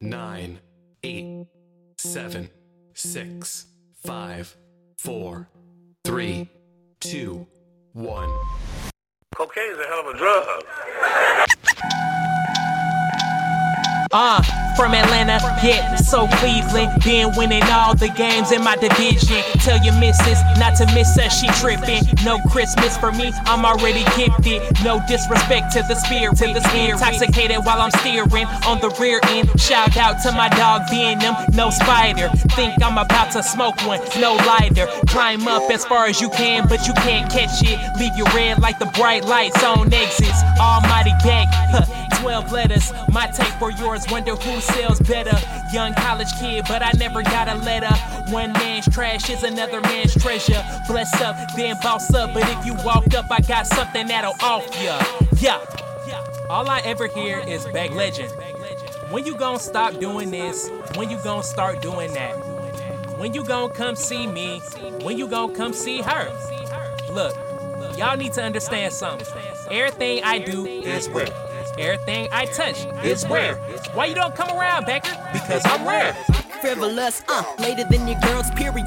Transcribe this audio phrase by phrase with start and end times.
[0.00, 0.58] nine,
[1.02, 1.46] eight,
[1.98, 2.48] seven,
[2.94, 3.66] six,
[4.04, 4.56] five,
[4.96, 5.48] four,
[6.04, 6.48] three,
[7.00, 7.46] two,
[7.92, 8.30] one.
[9.34, 10.64] Cocaine's a hell of a drug.
[14.12, 14.42] Uh,
[14.76, 17.02] from Atlanta, yeah, so Cleveland.
[17.04, 19.42] Been winning all the games in my division.
[19.60, 22.02] Tell your missus not to miss her, she tripping.
[22.24, 24.62] No Christmas for me, I'm already gifted.
[24.84, 26.92] No disrespect to the spirit, to the spirit.
[26.92, 29.48] Intoxicated while I'm steering on the rear end.
[29.60, 32.28] Shout out to my dog Venom, no spider.
[32.56, 34.86] Think I'm about to smoke one, no lighter.
[35.06, 37.78] Climb up as far as you can, but you can't catch it.
[37.98, 40.42] Leave you red like the bright lights on exits.
[40.60, 41.84] Almighty gang, huh,
[42.20, 42.92] 12 letters.
[43.10, 45.36] My tape for yours, wonder who sells better.
[45.72, 47.94] Young college kid, but I never got a letter.
[48.32, 50.62] One man's trash is another man's treasure.
[50.86, 52.34] Bless up, then boss up.
[52.34, 55.02] But if you walk up, I got something that'll off ya.
[55.40, 55.58] Yeah.
[56.48, 58.32] All I ever hear is Bag Legend.
[59.10, 60.68] When you gonna stop doing this?
[60.96, 62.34] When you gonna start doing that?
[63.18, 64.60] When you gonna come see me?
[65.02, 66.28] When you gonna come see her?
[67.12, 67.36] Look,
[67.96, 69.26] y'all need to understand something.
[69.70, 71.49] Everything I do is rare.
[71.78, 73.56] Everything I touch is rare.
[73.94, 75.16] Why you don't come around, Becker?
[75.32, 76.14] Because I'm rare.
[76.60, 78.86] frivolous, uh, later than your girl's period.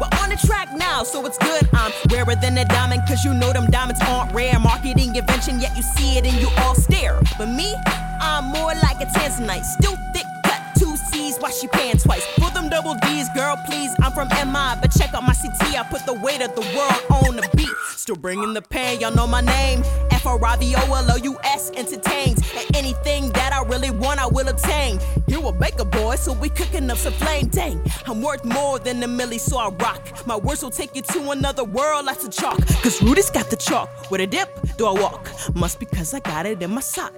[0.00, 1.68] We're on the track now, so it's good.
[1.74, 4.58] I'm rarer than a diamond, cause you know them diamonds aren't rare.
[4.58, 7.20] Marketing invention, yet you see it and you all stare.
[7.36, 7.74] But me,
[8.20, 12.26] I'm more like a tanzanite, still thick cut, two C's, why she paying twice?
[12.70, 16.14] Double D's, girl, please, I'm from MI, but check out my CT, I put the
[16.14, 17.68] weight of the world on the beat.
[17.96, 19.82] Still bringing the pain, y'all know my name.
[20.12, 22.38] F R I V O L O U S entertains.
[22.56, 25.00] And anything that I really want, I will obtain.
[25.26, 27.48] You a baker boy, so we cooking up some flame.
[27.48, 30.26] Dang, I'm worth more than a milli, so I rock.
[30.26, 32.64] My words will take you to another world, lots of chalk.
[32.82, 34.10] Cause Rudy's got the chalk.
[34.10, 35.28] With a dip, do I walk?
[35.54, 37.14] Must be because I got it in my sock.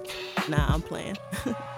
[0.49, 1.17] Nah, I'm playing.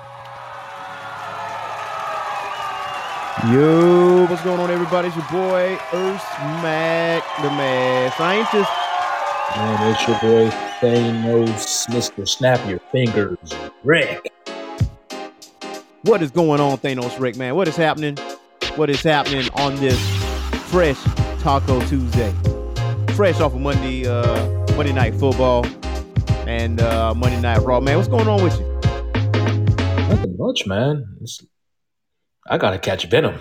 [3.43, 5.09] Yo, what's going on, everybody?
[5.09, 6.23] It's your boy, Earth
[6.63, 8.71] Mac, the mad scientist.
[9.57, 12.27] Man, it's your boy Thanos, Mr.
[12.27, 13.37] Snap Your Fingers,
[13.83, 14.31] Rick.
[16.03, 17.55] What is going on, Thanos Rick, man?
[17.55, 18.17] What is happening?
[18.77, 19.99] What is happening on this
[20.69, 20.97] fresh
[21.41, 22.33] Taco Tuesday?
[23.15, 25.65] Fresh off of Monday, uh, Monday Night Football
[26.47, 27.97] and uh, Monday Night Raw, man.
[27.97, 28.65] What's going on with you?
[30.07, 31.05] Nothing much, man.
[31.21, 31.45] It's-
[32.45, 33.39] I gotta catch Venom.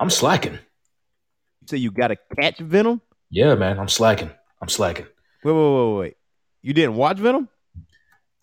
[0.00, 0.54] I'm slacking.
[0.54, 3.00] You say you got to catch Venom?
[3.30, 4.30] Yeah, man, I'm slacking.
[4.62, 5.06] I'm slacking.
[5.44, 6.16] Wait, wait, wait, wait.
[6.62, 7.48] You didn't watch Venom?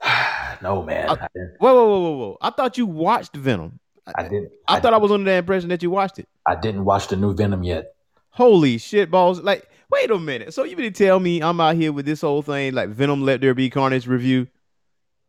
[0.62, 1.10] no, man.
[1.10, 1.56] I- I, didn't.
[1.60, 2.38] Whoa, whoa, whoa, whoa, whoa!
[2.42, 3.80] I thought you watched Venom.
[4.16, 4.52] I didn't.
[4.68, 6.28] I thought I was under the impression that you watched it.
[6.46, 7.96] I didn't watch the new Venom yet.
[8.30, 9.40] Holy shit balls.
[9.40, 10.54] Like, wait a minute.
[10.54, 13.24] So you mean to tell me I'm out here with this whole thing like Venom
[13.24, 14.48] Let There Be Carnage review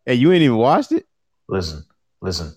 [0.06, 1.06] and you ain't even watched it?
[1.48, 1.84] Listen,
[2.20, 2.54] listen.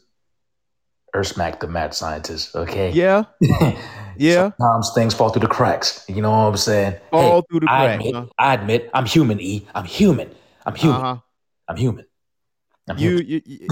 [1.16, 2.56] Earthsmack, the mad scientist.
[2.56, 2.92] Okay.
[2.92, 3.24] Yeah.
[4.18, 4.52] Yeah.
[4.60, 6.04] Sometimes things fall through the cracks.
[6.10, 6.96] You know what I'm saying?
[7.14, 8.00] All through the I cracks.
[8.06, 8.26] admit, huh?
[8.38, 9.40] I admit, I'm human.
[9.40, 9.66] E.
[9.74, 10.30] I'm human.
[10.66, 11.00] I'm human.
[11.00, 11.18] Uh-huh.
[11.70, 12.06] I'm human.
[12.90, 13.28] I'm You, human.
[13.28, 13.68] you, you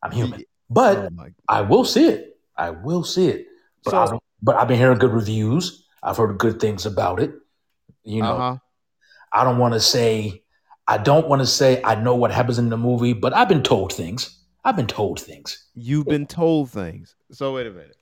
[0.00, 0.40] I'm human.
[0.42, 2.36] oh But my I will see it.
[2.56, 3.46] I will see it.
[3.84, 5.84] But So- I've, but I've been hearing good reviews.
[6.00, 7.32] I've heard good things about it.
[8.04, 8.56] You know, uh-huh.
[9.32, 10.44] I don't want to say
[10.86, 13.62] I don't want to say I know what happens in the movie, but I've been
[13.64, 14.38] told things.
[14.64, 15.68] I've been told things.
[15.74, 17.16] You've been told things.
[17.32, 17.96] So wait a minute.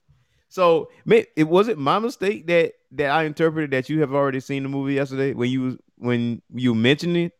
[0.48, 4.65] So it was it my mistake that that I interpreted that you have already seen
[4.65, 7.32] the movie yesterday when you when you mentioned it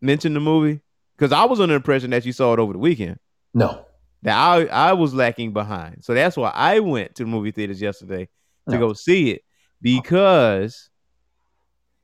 [0.00, 0.80] mentioned the movie
[1.16, 3.18] because I was under the impression that you saw it over the weekend.
[3.52, 3.84] No,
[4.22, 6.04] that I I was lacking behind.
[6.04, 8.28] So that's why I went to the movie theaters yesterday
[8.70, 8.88] to No.
[8.88, 9.42] go see it
[9.82, 10.88] because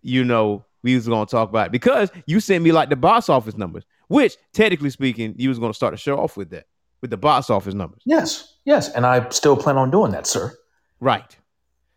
[0.03, 1.73] you know we was gonna talk about it.
[1.73, 5.75] because you sent me like the box office numbers, which technically speaking, you was gonna
[5.75, 6.67] start to show off with that
[7.01, 10.53] with the box office numbers, yes, yes, and I still plan on doing that, sir.
[11.01, 11.37] right?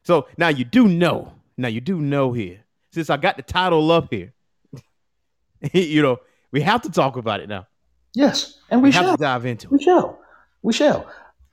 [0.03, 1.33] So now you do know.
[1.57, 2.59] Now you do know here
[2.91, 4.33] since I got the title up here.
[5.73, 6.17] you know
[6.51, 7.67] we have to talk about it now.
[8.13, 9.17] Yes, and We, we, have shall.
[9.17, 9.79] to dive into We it.
[9.79, 10.19] We shall.
[10.63, 11.05] We shall.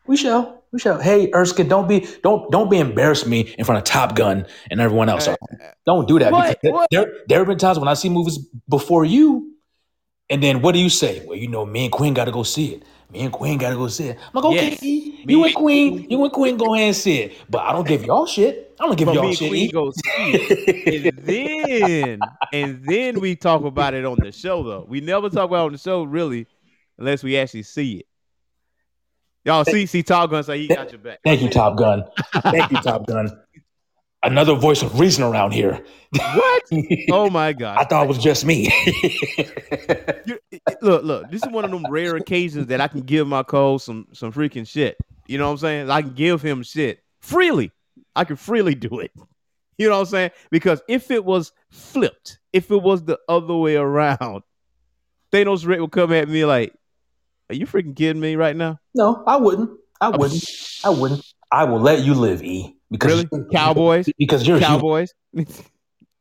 [0.07, 0.63] We shall.
[0.73, 1.01] We shall.
[1.01, 4.81] Hey, Erskine, don't be don't don't be embarrassed me in front of Top Gun and
[4.81, 5.29] everyone else.
[5.29, 5.37] Uh,
[5.87, 6.33] don't do that.
[6.33, 6.61] What?
[6.61, 6.89] because What?
[6.91, 9.54] There, there have been times when I see movies before you,
[10.35, 11.25] and then what do you say?
[11.25, 12.83] Well, you know, me and Queen got to go see it.
[13.11, 14.19] Me and Queen got to go see it.
[14.19, 14.83] I'm like, okay, Yes.
[14.83, 17.33] you Me and and- Queen, you and Queen go ahead and see it.
[17.49, 18.75] But I don't give y'all shit.
[18.81, 19.49] I don't give But y'all me and shit.
[19.51, 19.73] Queen E.
[19.73, 20.03] go see
[20.35, 21.15] it.
[21.15, 22.19] and then
[22.53, 24.85] and then we talk about it on the show though.
[24.89, 26.47] We never talk about it on the show really
[26.99, 28.07] unless we actually see it.
[29.45, 31.21] Y'all see see Top Gun say he got your back.
[31.25, 32.05] Thank you, Top Gun.
[32.43, 33.31] Thank you, Top Gun.
[34.25, 35.85] Another voice of reason around here.
[36.13, 36.63] What?
[37.11, 37.77] Oh my god!
[37.79, 38.73] I thought it was just me.
[40.81, 41.31] Look, look.
[41.31, 44.33] This is one of them rare occasions that I can give my co some some
[44.33, 44.97] freaking shit.
[45.27, 45.91] You know what I'm saying?
[45.91, 47.71] I can give him shit freely.
[48.17, 49.11] I can freely do it.
[49.79, 50.31] You know what I'm saying?
[50.51, 54.43] Because if it was flipped, if it was the other way around,
[55.33, 56.75] Thanos Rick would come at me like,
[57.51, 59.71] "Are you freaking kidding me right now?" No, I wouldn't.
[60.01, 60.45] I oh, wouldn't.
[60.85, 61.25] I wouldn't.
[61.51, 62.77] I will let you live, E.
[62.95, 63.45] Because Really?
[63.53, 64.09] Cowboys?
[64.19, 64.59] Because you're.
[64.61, 65.13] Cowboys.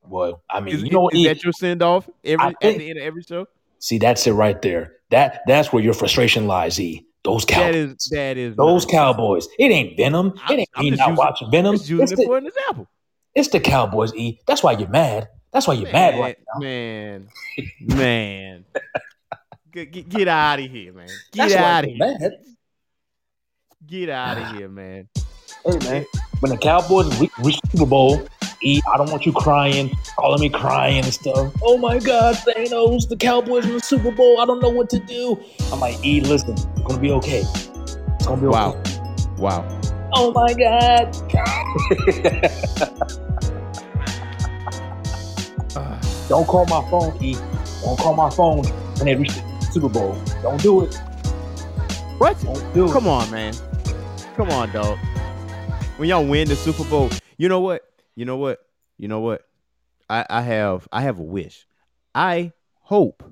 [0.06, 1.14] Well, I mean, Is, you know what?
[1.14, 3.46] is E, that your send off every I at the end of every show?
[3.80, 4.98] see, that's it right there.
[5.12, 7.06] That that's where your frustration lies, E.
[7.24, 7.75] Those cowboys.
[7.92, 9.48] is that is Those not- cowboys.
[9.58, 10.34] It ain't Venom.
[10.44, 11.78] I'm- It ain't I'm me not using- watching Venom.
[11.78, 12.88] Just using It's it the, for an example.
[13.34, 14.40] it's the Cowboys, E.
[14.46, 15.30] That's why you're mad.
[15.54, 16.60] That's why you're mad right now.
[16.60, 17.28] Man,
[17.80, 18.66] man,
[19.72, 21.08] get, get, get out of here, man.
[21.31, 21.98] Get That's out of here.
[21.98, 22.31] mad.
[23.88, 25.08] Get out of here, man.
[25.65, 26.06] Hey man,
[26.42, 28.27] when the Cowboys re- reach the Super Bowl,
[28.62, 31.54] E, I don't want you crying, calling me crying and stuff.
[31.63, 34.42] Oh my God, Thanos, the Cowboys in the Super Bowl.
[34.42, 35.42] I don't know what to do.
[35.71, 37.44] I'm like, E, listen, it's gonna be okay.
[38.19, 38.81] It's gonna be Wow, okay.
[39.38, 39.65] wow.
[39.65, 39.80] Wow.
[40.13, 41.13] Oh my God.
[46.27, 47.38] don't call my phone, E.
[47.81, 48.65] Don't call my phone
[48.98, 50.21] when they reach the Super Bowl.
[50.42, 50.94] Don't do it.
[52.18, 52.38] What?
[52.42, 52.92] Don't do it.
[52.92, 53.54] Come on, man.
[54.36, 55.00] Come on, dog.
[56.03, 57.83] When y'all win the Super Bowl, you know what?
[58.13, 58.59] You know what?
[58.97, 59.44] You know what?
[60.09, 61.65] I, I have I have a wish.
[62.13, 62.51] I
[62.81, 63.23] hope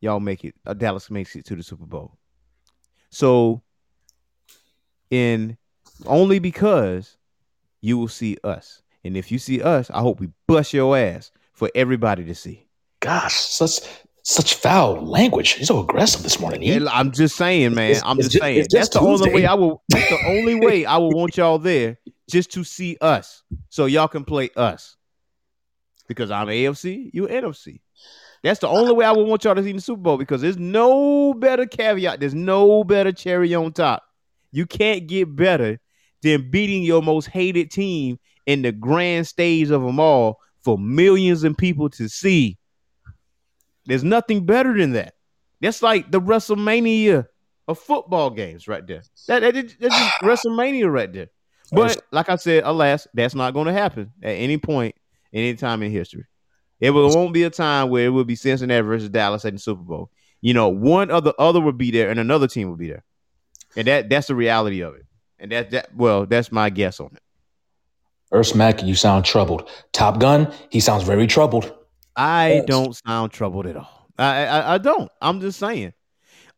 [0.00, 0.56] y'all make it.
[0.66, 2.18] Uh, Dallas makes it to the Super Bowl.
[3.10, 3.62] So,
[5.12, 5.58] in
[6.06, 7.18] only because
[7.82, 11.30] you will see us, and if you see us, I hope we bust your ass
[11.52, 12.66] for everybody to see.
[12.98, 13.78] Gosh, such
[14.28, 15.56] such foul language.
[15.56, 16.70] You're so aggressive this morning, E.
[16.72, 17.90] And I'm just saying, man.
[17.92, 18.58] It's- I'm it's just saying.
[18.58, 19.82] it's That's just the only way I will.
[19.88, 21.98] That's the only way I will want y'all there,
[22.30, 24.96] just to see us, so y'all can play us.
[26.08, 27.80] Because I'm AFC, you NFC.
[28.42, 30.18] That's the only way I would want y'all to see the Super Bowl.
[30.18, 32.20] Because there's no better caveat.
[32.20, 34.02] There's no better cherry on top.
[34.52, 35.80] You can't get better
[36.22, 41.44] than beating your most hated team in the grand stage of them all for millions
[41.44, 42.58] of people to see.
[43.88, 45.14] There's nothing better than that.
[45.60, 47.26] That's like the WrestleMania
[47.66, 49.02] of football games right there.
[49.26, 51.28] That, that- that's just WrestleMania right there.
[51.72, 54.94] But like I said, alas, that's not going to happen at any point,
[55.32, 56.24] any time in history.
[56.80, 59.58] It will, won't be a time where it will be Cincinnati versus Dallas at the
[59.58, 60.10] Super Bowl.
[60.40, 63.04] You know, one or the other will be there, and another team will be there,
[63.76, 65.04] and that that's the reality of it.
[65.40, 67.22] And that that well, that's my guess on it.
[68.30, 69.68] Earth Mac, you sound troubled.
[69.92, 71.74] Top Gun, he sounds very troubled.
[72.18, 72.66] I Yes.
[72.66, 74.08] don't sound troubled at all.
[74.18, 75.10] I, I I don't.
[75.22, 75.92] I'm just saying.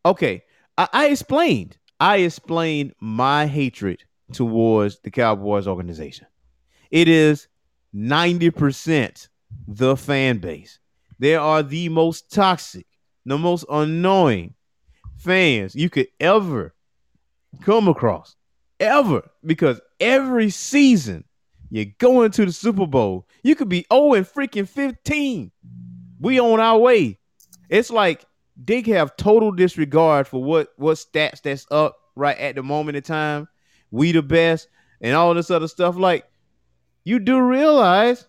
[0.05, 0.43] Okay,
[0.79, 1.77] I, I explained.
[2.01, 6.27] I explained my hatred towards the Cowboys organization.
[6.91, 7.49] It is
[7.93, 9.29] ninety percent
[9.69, 10.79] the fan base.
[11.19, 12.87] They are the most toxic,
[13.27, 14.55] the most annoying
[15.19, 16.75] fans you could ever
[17.61, 18.37] come across,
[18.81, 19.31] ever.
[19.45, 21.25] Because every season
[21.71, 25.53] you go into the Super Bowl, you could be 0 and freaking 15.
[26.21, 27.19] We on our way.
[27.69, 28.25] It's like
[28.63, 33.03] they have total disregard for what what stats that's up right at the moment in
[33.03, 33.49] time.
[33.91, 34.69] We the best
[35.01, 35.97] and all this other stuff.
[35.97, 36.27] Like
[37.05, 38.27] you do realize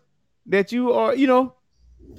[0.48, 1.56] that you are, you know,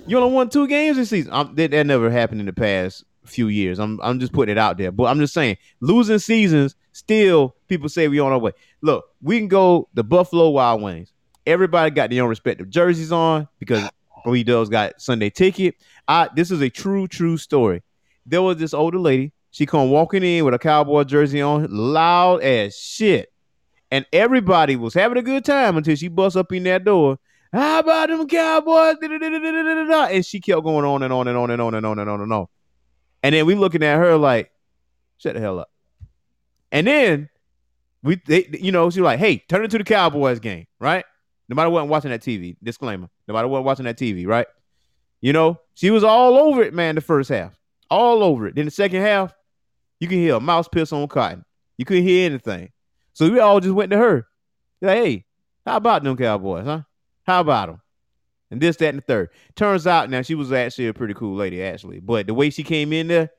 [0.06, 1.32] you only won two games this season.
[1.32, 3.78] Um, that, that never happened in the past few years.
[3.78, 6.74] I'm I'm just putting it out there, but I'm just saying losing seasons.
[6.92, 8.52] Still, people say we on our way.
[8.82, 11.12] Look, we can go the Buffalo Wild Wings.
[11.46, 13.88] Everybody got their own respective jerseys on because
[14.26, 15.74] Lee Doves got Sunday ticket.
[16.06, 17.82] I this is a true, true story.
[18.26, 19.32] There was this older lady.
[19.50, 23.32] She come walking in with a cowboy jersey on, loud as shit.
[23.90, 27.18] And everybody was having a good time until she bust up in that door.
[27.52, 28.96] How about them cowboys?
[29.02, 32.20] And she kept going on and on and on and on and on and on
[32.22, 32.46] and on.
[33.22, 34.50] And then we looking at her like,
[35.18, 35.71] shut the hell up.
[36.72, 37.28] And then
[38.02, 41.04] we, they, you know, she was like, hey, turn it to the Cowboys game, right?
[41.48, 42.56] Nobody wasn't watching that TV.
[42.62, 43.08] Disclaimer.
[43.28, 44.46] Nobody wasn't watching that TV, right?
[45.20, 47.56] You know, she was all over it, man, the first half.
[47.90, 48.56] All over it.
[48.56, 49.32] Then the second half,
[50.00, 51.44] you can hear a mouse piss on cotton.
[51.76, 52.70] You couldn't hear anything.
[53.12, 54.26] So we all just went to her.
[54.80, 55.24] Like, hey,
[55.66, 56.82] how about them Cowboys, huh?
[57.24, 57.80] How about them?
[58.50, 59.30] And this, that, and the third.
[59.54, 62.00] Turns out now she was actually a pretty cool lady, actually.
[62.00, 63.30] But the way she came in there,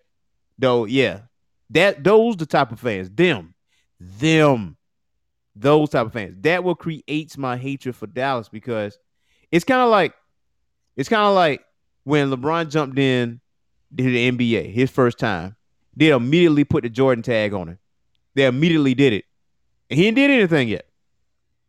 [0.58, 1.22] though, yeah.
[1.70, 3.10] That those the type of fans.
[3.10, 3.54] Them.
[4.00, 4.78] Them.
[5.56, 6.36] Those type of fans.
[6.42, 8.98] That what creates my hatred for Dallas because
[9.52, 10.14] it's kind of like
[10.96, 11.64] it's kind of like
[12.04, 13.40] when LeBron jumped in
[13.98, 15.56] to the NBA his first time.
[15.96, 17.80] They immediately put the Jordan tag on him.
[18.34, 19.26] They immediately did it.
[19.90, 20.88] And he didn't did anything yet.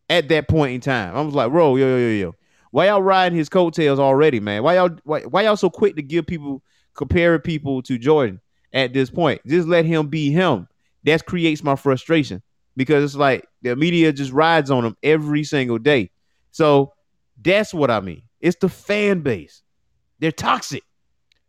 [0.09, 1.15] At that point in time.
[1.15, 2.35] I was like, bro, yo, yo, yo, yo.
[2.71, 4.63] Why y'all riding his coattails already, man?
[4.63, 6.61] Why y'all why, why y'all so quick to give people
[6.95, 8.41] comparing people to Jordan?
[8.73, 9.41] At this point.
[9.45, 10.67] Just let him be him.
[11.03, 12.41] That creates my frustration
[12.75, 16.11] because it's like the media just rides on him every single day.
[16.51, 16.93] So
[17.41, 18.23] that's what I mean.
[18.41, 19.61] It's the fan base.
[20.19, 20.83] They're toxic.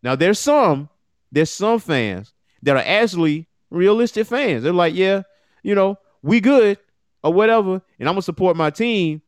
[0.03, 0.89] Now there's some,
[1.33, 2.33] there's some fans
[2.63, 4.63] that are actually realistic fans.
[4.63, 5.23] They're like, yeah,
[5.63, 6.79] you know, we good
[7.23, 9.23] or whatever, and I'm gonna support my team.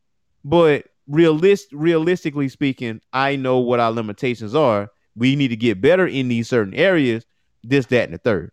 [0.44, 4.88] But realist, realistically speaking, I know what our limitations are.
[5.16, 7.24] We need to get better in these certain areas.
[7.62, 8.52] This, that, and the third.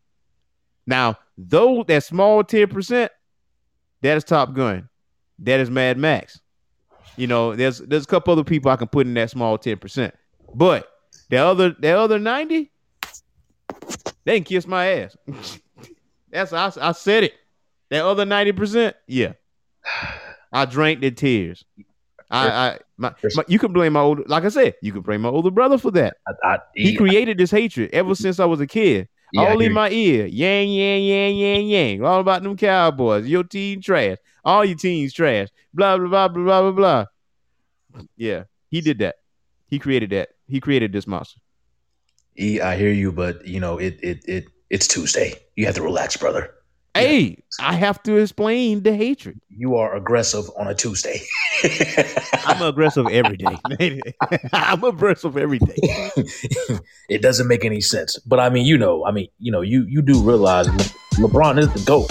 [0.88, 3.12] Now, though that small ten percent,
[4.02, 4.90] that is Top Gun.
[5.40, 6.40] That is Mad Max.
[7.18, 9.78] You know, there's there's a couple other people I can put in that small ten
[9.78, 10.14] percent,
[10.54, 10.92] but
[11.30, 12.72] the other the other ninety,
[14.26, 15.18] they can kiss my ass.
[16.30, 17.34] That's I, I said it.
[17.90, 19.34] That other ninety percent, yeah,
[20.52, 21.64] I drank the tears.
[22.32, 25.22] I, I my, my, you can blame my older, like I said, you can blame
[25.22, 26.17] my older brother for that.
[26.27, 29.08] I, I, He created this hatred ever since I was a kid.
[29.34, 30.27] Yeah, all in my ear.
[30.27, 32.03] Yang, yang, yang, yang, yang.
[32.03, 33.27] All about them cowboys.
[33.27, 34.17] Your team trash.
[34.44, 35.50] All your teams trash.
[35.74, 37.05] Blah, blah, blah, blah, blah, blah, blah.
[38.15, 39.15] Yeah, he did that.
[39.67, 40.29] He created that.
[40.48, 41.39] He created this monster.
[42.38, 45.36] E, I hear you, but you know it it it it's Tuesday.
[45.55, 46.53] You have to relax, brother.
[46.96, 49.42] Hey, I have to explain the hatred.
[49.50, 51.22] You are aggressive on a Tuesday.
[52.46, 54.02] I'm aggressive every day.
[54.54, 55.75] I'm aggressive every day.
[57.10, 58.18] it doesn't make any sense.
[58.20, 61.60] But I mean, you know, I mean, you know, you you do realize Le- LeBron
[61.60, 62.10] is the GOAT.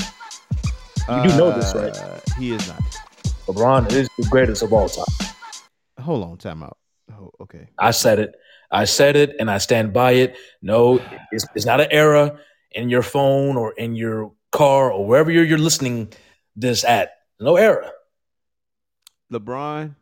[1.09, 1.97] You do know this, right?
[1.97, 2.83] Uh, He is not.
[3.47, 5.05] LeBron is the greatest of all time.
[5.99, 6.77] Hold on, time out.
[7.11, 7.69] Oh, okay.
[7.79, 8.35] I said it.
[8.71, 10.37] I said it and I stand by it.
[10.61, 11.01] No,
[11.33, 12.39] it's, it's not an error
[12.73, 16.13] in your phone or in your car or wherever you're, you're listening
[16.57, 17.19] this at.
[17.41, 17.91] No error.
[19.33, 19.97] LeBron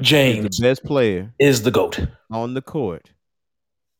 [0.00, 2.00] is James the best player is the GOAT.
[2.30, 3.10] on the court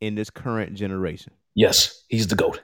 [0.01, 1.33] in this current generation.
[1.55, 2.63] Yes, he's the GOAT.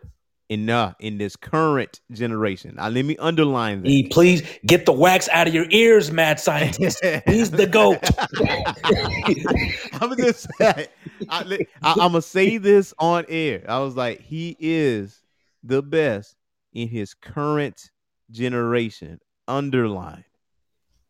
[0.49, 2.75] In uh, in this current generation.
[2.77, 4.09] Now let me underline that.
[4.11, 7.03] Please get the wax out of your ears, mad scientist.
[7.27, 8.03] He's the GOAT.
[10.01, 10.89] I'm gonna say,
[11.29, 13.65] I, I, I'm gonna say this on air.
[13.67, 15.23] I was like, he is
[15.63, 16.37] the best
[16.73, 17.91] in his current
[18.31, 19.21] generation.
[19.49, 20.25] Underline,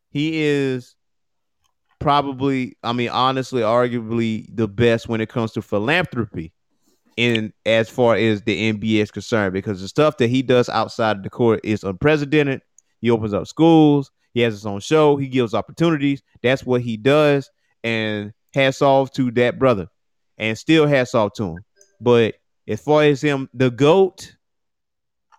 [0.09, 0.95] he is
[1.99, 6.51] probably, I mean, honestly, arguably the best when it comes to philanthropy.
[7.15, 11.17] In as far as the NBA is concerned, because the stuff that he does outside
[11.17, 12.61] of the court is unprecedented.
[13.01, 14.09] He opens up schools.
[14.33, 15.15] He has his own show.
[15.15, 16.23] He gives opportunities.
[16.41, 17.51] That's what he does.
[17.83, 19.89] And hats off to that brother.
[20.39, 21.59] And still hats off to him.
[22.01, 22.35] But
[22.67, 24.35] as far as him, the GOAT,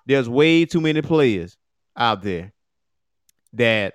[0.06, 1.56] there's way too many players
[1.96, 2.52] out there
[3.52, 3.94] that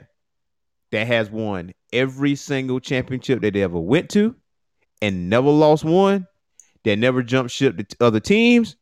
[0.92, 4.36] that has won every single championship that they ever went to
[5.02, 6.28] and never lost one,
[6.84, 8.76] that never jumped ship to other teams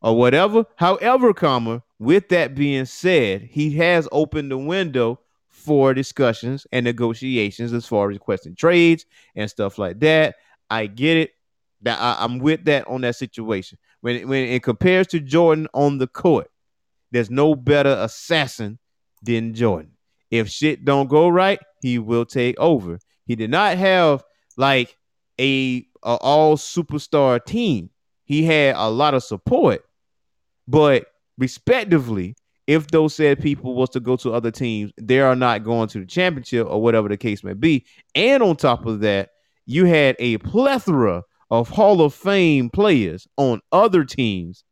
[0.00, 0.66] or whatever.
[0.76, 7.72] However, comma, with that being said, he has opened the window for discussions and negotiations
[7.72, 9.06] as far as requesting trades
[9.36, 10.36] and stuff like that.
[10.68, 11.30] I get it.
[11.82, 13.78] That I, I'm with that on that situation.
[14.02, 16.50] When when it compares to Jordan on the court,
[17.12, 18.78] there's no better assassin
[19.22, 19.92] than Jordan.
[20.30, 22.98] If shit don't go right, he will take over.
[23.26, 24.24] He did not have
[24.56, 24.96] like
[25.40, 27.90] a, a all superstar team.
[28.24, 29.84] He had a lot of support,
[30.66, 31.06] but
[31.38, 32.34] respectively,
[32.66, 36.00] if those said people was to go to other teams, they are not going to
[36.00, 37.84] the championship or whatever the case may be.
[38.14, 39.30] And on top of that,
[39.66, 44.64] you had a plethora of Hall of Fame players on other teams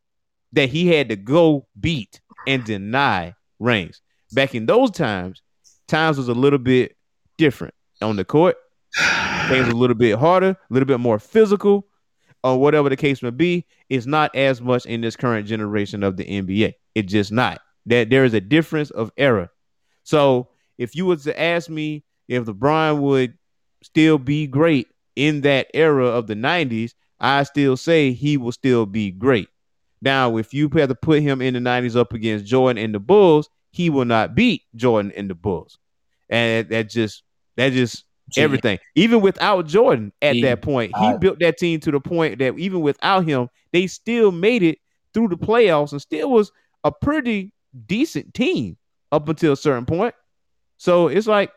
[0.53, 4.01] that he had to go beat and deny rings.
[4.33, 5.43] Back in those times,
[5.89, 6.97] times was a little bit
[7.37, 8.57] different on the court.
[9.49, 11.87] Things a little bit harder, a little bit more physical,
[12.43, 13.67] or whatever the case may be.
[13.91, 16.73] It's not as much in this current generation of the NBA.
[16.95, 17.61] It's just not.
[17.85, 19.51] That there is a difference of era.
[20.05, 23.37] So if you was to ask me if LeBron would
[23.83, 24.87] still be great
[25.21, 29.49] in that era of the 90s, I still say he will still be great.
[30.01, 32.99] Now, if you had to put him in the 90s up against Jordan and the
[32.99, 35.79] Bulls, he will not beat Jordan and the Bulls.
[36.31, 37.23] And that just
[37.57, 38.79] that just See, everything.
[38.95, 42.39] Even without Jordan at See, that point, he I- built that team to the point
[42.39, 44.79] that even without him, they still made it
[45.13, 46.51] through the playoffs and still was
[46.85, 47.53] a pretty
[47.87, 48.79] decent team
[49.13, 50.15] up until a certain point.
[50.79, 51.51] So it's like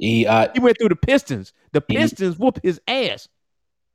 [0.00, 1.52] E, I, he went through the Pistons.
[1.76, 3.28] The He- Pistons whoop his ass,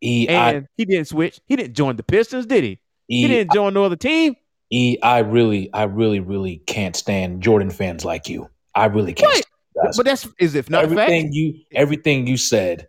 [0.04, 1.40] E, I, and he didn't switch.
[1.48, 2.80] He didn't join the Pistons, did he?
[3.08, 4.36] He E, didn't join no other team.
[4.72, 8.50] E, I really, I really, really can't stand Jordan fans like you.
[8.76, 9.34] I really can't.
[9.34, 9.94] Stand.
[9.98, 11.34] But that's is if not everything fact.
[11.34, 12.88] you, everything you said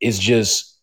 [0.00, 0.78] is just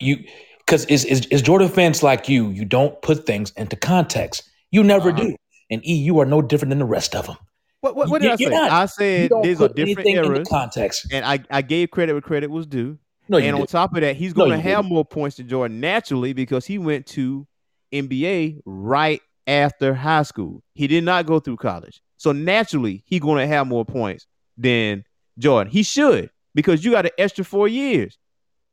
[0.00, 0.24] you.
[0.60, 2.48] because is, is is Jordan fans like you?
[2.50, 4.42] You don't put things into context.
[4.70, 5.20] You never Uh-huh.
[5.24, 5.36] do.
[5.70, 7.36] And E, you are no different than the rest of them.
[7.80, 8.56] What, what, what did You- I say?
[8.56, 8.70] not.
[8.70, 11.06] I said these are different eras, context.
[11.12, 12.98] and I, I gave credit where credit was due.
[13.28, 13.70] No, and on didn't.
[13.70, 14.92] top of that, he's No, going to have didn't.
[14.94, 17.46] more points than Jordan naturally because he went to
[17.92, 20.62] NBA right after high school.
[20.74, 25.04] He did not go through college, so naturally he's going to have more points than
[25.38, 25.70] Jordan.
[25.70, 28.18] He should because you got an extra four years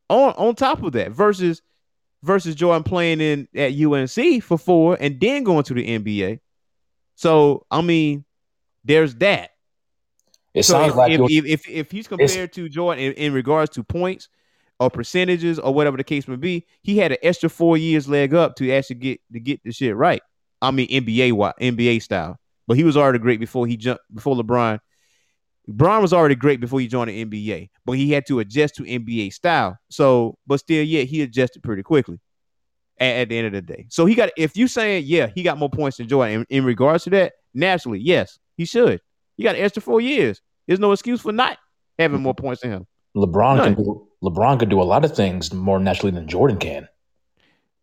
[0.09, 1.61] on on top of that versus
[2.23, 6.39] versus Jordan playing in at UNC for four and then going to the NBA.
[7.15, 8.24] So I mean,
[8.85, 9.51] there's that.
[10.53, 13.71] It So sounds if, like if, if, if, he's compared to Jordan in, in regards
[13.71, 14.29] to points
[14.79, 18.33] or percentages or whatever the case may be, he had an extra four years leg
[18.33, 20.21] up to actually get to get the shit right.
[20.61, 24.79] I mean NBA NBA style, but he was already great before he jumped before LeBron.
[25.69, 28.83] LeBron was already great before he joined the NBA, but he had to adjust to
[28.83, 29.77] NBA style.
[29.89, 32.19] So, but still, yeah, he adjusted pretty quickly
[32.99, 33.87] at, at the end of the day.
[33.89, 36.65] So he got if you saying yeah, he got more points than Jordan in, in
[36.65, 39.01] regards to that, naturally, yes, he should.
[39.37, 40.41] He got an extra four years.
[40.67, 41.57] There's no excuse for not
[41.99, 42.87] having more points than him.
[43.15, 43.75] LeBron None.
[43.75, 46.87] can do LeBron can do a lot of things more naturally than Jordan can.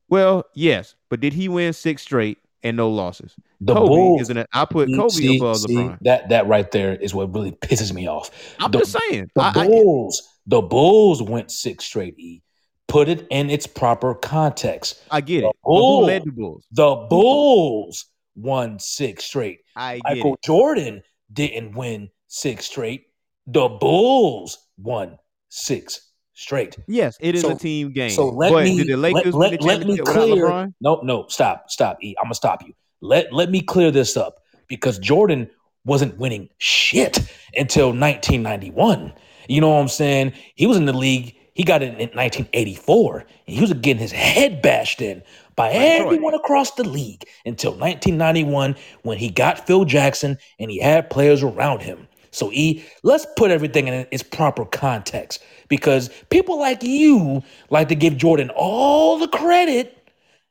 [0.09, 3.35] Well, yes, but did he win six straight and no losses?
[3.61, 5.99] The Kobe Bulls, is an I put Kobe see, above see, LeBron.
[6.03, 8.31] that that right there is what really pisses me off.
[8.59, 9.31] I'm the, just saying.
[9.35, 12.19] The I, I, Bulls, the Bulls went six straight.
[12.19, 12.43] E.
[12.89, 15.01] Put it in its proper context.
[15.11, 15.57] I get The it.
[15.65, 16.67] But who led the Bulls?
[16.73, 19.61] The Bulls won six straight.
[19.77, 20.43] I Michael it.
[20.45, 23.07] Jordan didn't win six straight.
[23.47, 26.77] The Bulls won six straight.
[26.87, 28.11] Yes, it is So- a team game.
[28.11, 30.73] So let but me did the Lakers let, let, let me clear.
[30.81, 31.99] No, no, stop, stop.
[32.03, 32.73] E, I'm gonna stop you.
[33.01, 34.37] Let let me clear this up
[34.69, 35.51] because Jordan
[35.85, 37.19] wasn't winning shit
[37.57, 39.13] until 1991.
[39.49, 40.33] You know what I'm saying?
[40.55, 41.35] He was in the league.
[41.55, 45.23] He got it in 1984, and he was getting his head bashed in
[45.55, 51.11] by everyone across the league until 1991 when he got Phil Jackson and he had
[51.11, 52.09] players around him.
[52.31, 57.95] So E, let's put everything in its proper context because people like you like to
[57.95, 59.99] give Jordan all the credit.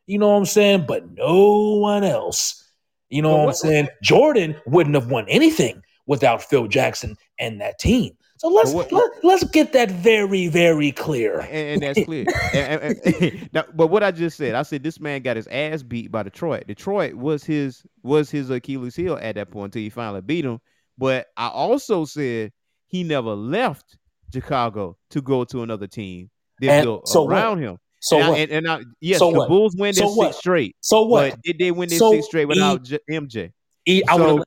[0.05, 0.85] You know what I'm saying?
[0.87, 2.63] But no one else.
[3.09, 3.87] You know But what, I'm saying?
[4.03, 8.13] Jordan wouldn't have won anything without Phil Jackson and that team.
[8.41, 11.41] So let's what- let, let's get that very very clear.
[11.41, 12.25] and, and that's clear.
[12.55, 15.83] And- and- now, but what I just said, I said this man got his ass
[15.83, 16.65] beat by Detroit.
[16.65, 20.59] Detroit was his was his Achilles heel at that point until he finally beat him.
[20.97, 22.51] But I also said
[22.87, 23.95] he never left
[24.33, 26.31] Chicago to go to another team.
[26.59, 27.33] They built so what?
[27.33, 27.77] around him.
[27.99, 28.37] So and, what?
[28.37, 29.49] I, and, and I, yes, So the what?
[29.49, 30.27] Bulls win So their what?
[30.29, 30.75] six straight.
[30.81, 31.29] so what?
[31.33, 33.51] But did they win their So six straight without E- J- MJ?
[33.85, 34.43] E, I So,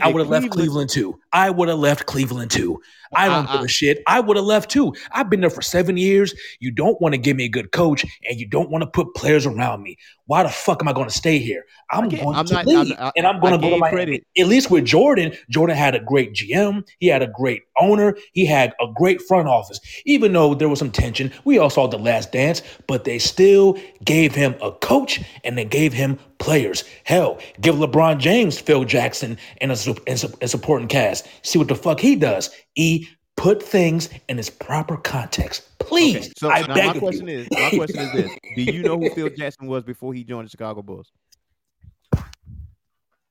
[0.00, 1.18] I would have left Cleveland- too.
[1.32, 2.80] I would have left Cleveland too.
[3.14, 3.64] I don't I- give uh.
[3.64, 4.02] a shit.
[4.06, 4.92] I would have left too.
[5.12, 6.34] I've been there for seven years.
[6.60, 9.14] You don't want to give me a good coach, and you don't want to put
[9.14, 9.96] players around me.
[10.26, 11.64] Why the fuck am I going to stay here?
[11.90, 13.94] I'm going I'm to not- leave, I'm- I- and I'm going to go to Miami.
[13.96, 14.26] credit.
[14.38, 16.86] At least with Jordan, Jordan had a great GM.
[16.98, 18.14] He had a great owner.
[18.32, 19.80] He had a great front office.
[20.04, 23.78] Even though there was some tension, we all saw the Last Dance, but they still
[24.04, 26.84] gave him a coach and they gave him players.
[27.04, 31.26] Hell, give LeBron James, Phil Jackson, and a, su- and su- a supporting cast.
[31.42, 32.50] See what the fuck he does.
[32.76, 36.16] E put things in its proper context, please.
[36.16, 37.38] Okay, so I now beg my of question you.
[37.40, 40.46] is, my question is this: Do you know who Phil Jackson was before he joined
[40.46, 41.10] the Chicago Bulls?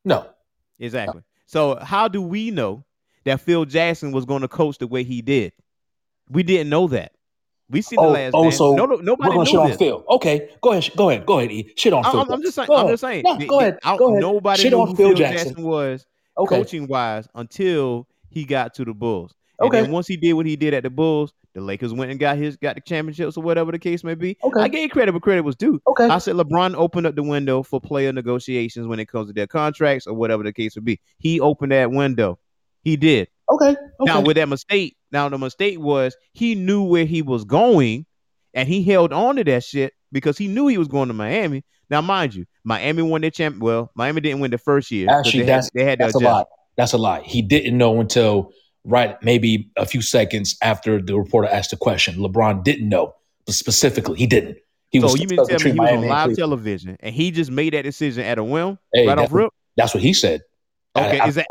[0.06, 0.28] no.
[0.80, 1.22] Exactly.
[1.48, 2.84] So how do we know
[3.26, 5.54] that Phil Jackson was going to coach the way he did?
[6.30, 7.14] We didn't know that.
[7.70, 8.32] We seen the Oh, last.
[8.34, 8.58] oh, dance.
[8.58, 9.78] so no, no, We're nobody gonna knew shit on this.
[9.78, 10.06] Phil.
[10.10, 11.74] Okay, go ahead, go ahead, go ahead, E.
[11.76, 12.20] Shit on I- Phil.
[12.22, 12.68] I'm, I'm just saying.
[12.68, 13.24] Go I'm just saying.
[13.26, 14.22] No, go ahead, go ahead.
[14.22, 15.48] Nobody Shit knew on who Phil Phil Jackson.
[15.50, 16.06] Jackson, was
[16.38, 16.58] Okay.
[16.58, 19.34] coaching wise until he got to the Bulls.
[19.60, 19.82] And Okay.
[19.82, 22.38] then once he did what he did at the Bulls, the Lakers went and got
[22.38, 24.38] his got the championships or whatever the case may be.
[24.44, 24.62] Okay.
[24.62, 25.82] I gave credit where credit was due.
[25.88, 26.06] Okay.
[26.08, 29.48] I said LeBron opened up the window for player negotiations when it comes to their
[29.48, 31.00] contracts or whatever the case would be.
[31.18, 32.38] He opened that window.
[32.84, 33.28] He did.
[33.50, 33.70] Okay.
[33.72, 33.78] Okay.
[34.02, 38.06] Now with that mistake, now the mistake was he knew where he was going,
[38.54, 41.64] and he held on to that shit because he knew he was going to Miami.
[41.90, 43.60] Now, mind you, Miami won their champ.
[43.60, 45.10] Well, Miami didn't win the first year.
[45.10, 46.44] Actually, they had, that's they had that's a lie.
[46.76, 47.22] That's a lie.
[47.22, 48.52] He didn't know until
[48.84, 52.16] right maybe a few seconds after the reporter asked the question.
[52.16, 53.14] LeBron didn't know
[53.48, 54.18] specifically.
[54.18, 54.58] He didn't.
[54.90, 57.32] He So was you mean to tell me he was on live television and he
[57.32, 59.52] just made that decision at a whim, Hey, right off rip?
[59.78, 60.42] That's what he said.
[60.96, 61.48] Okay, I- I- is that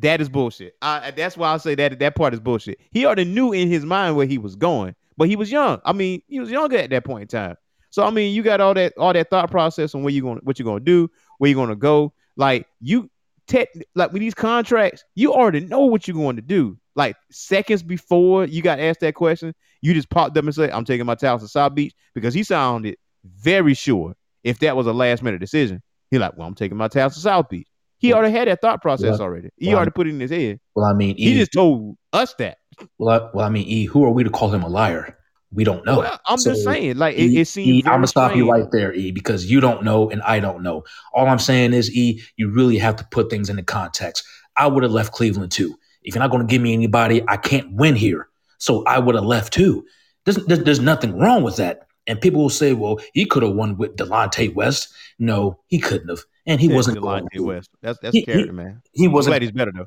[0.00, 0.74] that is bullshit?
[0.82, 2.80] I, that's why I say that that part is bullshit.
[2.90, 5.80] He already knew in his mind where he was going, but he was young.
[5.84, 7.56] I mean, he was younger at that point in time.
[7.92, 10.40] So I mean, you got all that all that thought process on where you going,
[10.42, 12.12] what you're going to do, where you're going to go.
[12.36, 13.10] Like you,
[13.46, 16.78] te- like with these contracts, you already know what you're going to do.
[16.96, 20.84] Like seconds before you got asked that question, you just popped up and said, "I'm
[20.86, 24.92] taking my towels to South Beach," because he sounded very sure if that was a
[24.92, 27.68] last minute decision, he like, well, I'm taking my task to South Beach.
[27.98, 29.50] He already had that thought process Well, already.
[29.56, 30.58] He well, already put it in his head.
[30.74, 32.58] Well, I mean, He E, just told us that.
[32.98, 35.16] well, I, well, I mean, E, who are we to call him a liar?
[35.54, 35.98] We don't know.
[35.98, 37.68] Well, I'm just saying, like it, E, it seems.
[37.68, 40.62] E, I'm gonna stop you right there, E, because you don't know and I don't
[40.62, 40.84] know.
[41.12, 44.24] All I'm saying is, E, you really have to put things into context.
[44.56, 45.74] I would have left Cleveland too.
[46.02, 48.28] If you're not going to give me anybody, I can't win here.
[48.58, 49.84] So I would have left too.
[50.24, 51.86] There's, there's, there's nothing wrong with that.
[52.06, 54.92] And people will say, well, he could have won with Delonte West.
[55.18, 56.20] No, he couldn't have.
[56.46, 57.44] And he Yeah, wasn't going Delonte to.
[57.44, 57.70] West.
[57.82, 58.82] That's that's He- character, he- man.
[58.92, 59.86] He I'm wasn't glad he's better though.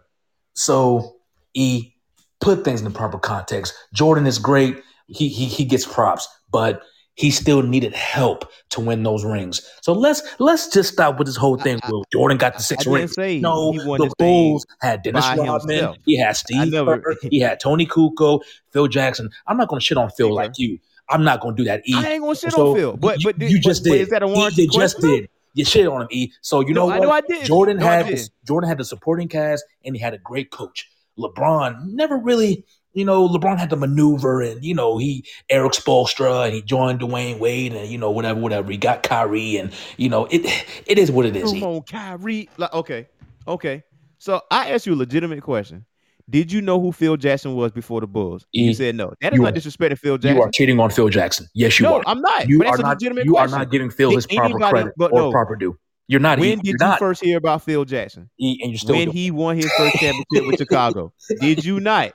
[0.53, 1.17] so
[1.53, 1.93] E
[2.41, 3.73] put things in the proper context.
[3.93, 4.81] Jordan is great.
[5.07, 6.81] He he he gets props, but
[7.17, 9.61] he still needed help to win those rings.
[9.81, 11.79] So let's let's just stop with this whole thing.
[11.83, 13.17] I- Well, Jordan got the six rings.
[13.17, 15.45] No, he the Bulls had Dennis Rodman.
[15.69, 15.97] himself.
[16.05, 17.15] He had Steve Kerr.
[17.31, 18.41] He had Toni Kukoc,
[18.71, 19.29] Phil Jackson.
[19.47, 20.33] I'm not going to shit on Phil Okay.
[20.35, 20.77] like you.
[21.07, 21.83] I'm not going to do that.
[21.87, 21.93] E.
[21.95, 24.01] I ain't gonna shit So on Phil, but you, but did- you just but did.
[24.01, 25.29] Is that a E, warranted you just did.
[25.53, 26.31] You shit on him, E.
[26.41, 27.05] So you know No, I what?
[27.05, 27.45] know I did.
[27.45, 28.29] Jordan No, I had did.
[28.45, 30.89] Jordan had the supporting cast and he had a great coach.
[31.17, 36.45] LeBron never really, you know, LeBron had to maneuver and you know he Erik Spoelstra
[36.45, 40.09] and he joined Dwyane Wade and you know whatever whatever he got Kyrie and you
[40.09, 40.41] know it
[40.87, 41.51] it is what it is.
[41.51, 42.49] Come on, Kyrie.
[42.57, 43.07] Like, okay,
[43.47, 43.83] okay.
[44.17, 45.85] So I asked you a legitimate question.
[46.27, 48.47] Did you know who Phil Jackson was before the Bulls?
[48.55, 49.13] E, you said no.
[49.21, 50.37] That is you not disrespecting Phil Jackson.
[50.37, 51.45] You are cheating on Phil Jackson.
[51.53, 51.89] Yes, you are.
[51.91, 52.03] no, are.
[52.07, 52.49] I'm not.
[52.49, 52.99] you but are a not.
[53.01, 53.35] You question.
[53.35, 55.31] are not giving Phil Did his proper anybody- credit but or no.
[55.31, 55.77] proper due.
[56.07, 56.39] You're not.
[56.39, 56.55] when E.
[56.55, 56.97] did You're not.
[56.99, 58.29] first hear about Phil Jackson?
[58.39, 61.13] E, and you're still when he won his first championship with Chicago.
[61.41, 62.13] Did you not?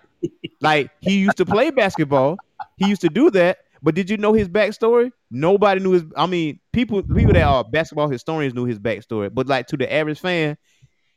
[0.60, 2.36] Like he used to play basketball.
[2.76, 3.58] He used to do that.
[3.82, 5.10] But did you know his backstory?
[5.30, 6.04] Nobody knew his.
[6.16, 9.32] I mean, people people that are basketball historians knew his backstory.
[9.32, 10.58] But like to the average fan,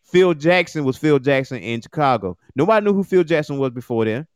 [0.04, 2.38] Phil Jackson was Phil Jackson in Chicago.
[2.56, 4.28] Nobody knew who Phil Jackson was before then.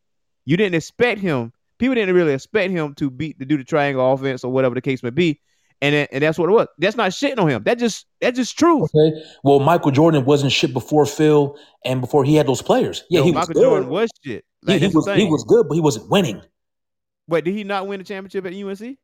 [0.46, 1.54] You didn't expect him.
[1.78, 4.82] People didn't really expect him to beat to do the triangle offense or whatever the
[4.82, 5.40] case may be.
[5.82, 6.68] And that- and that's what it was.
[6.80, 7.64] That's not shitting on him.
[7.64, 8.84] That just that's just true.
[8.86, 9.22] Okay.
[9.44, 13.04] Well, Michael Jordan wasn't shit before Phil and before he had those players.
[13.10, 13.62] Yeah, he Michael.
[13.62, 14.44] Jordan was shit.
[14.64, 15.06] Yeah, Like, he was.
[15.16, 16.42] He was good, but he wasn't winning.
[17.28, 18.98] Wait, did he not win the championship at UNC?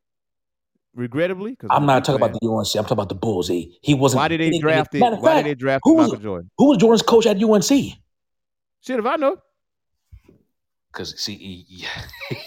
[0.94, 2.68] Regrettably, I'm not talking about the UNC.
[2.76, 3.50] I'm talking about the Bulls.
[3.50, 3.78] E.
[3.82, 4.20] He wasn't.
[4.20, 5.00] Why did they draft it?
[5.00, 6.50] Why fact, did they draft who was- Michael Jordan?
[6.56, 7.66] Who was Jordan's coach at UNC?
[7.66, 9.36] Shit, if I know,
[10.92, 11.88] Because see, yeah.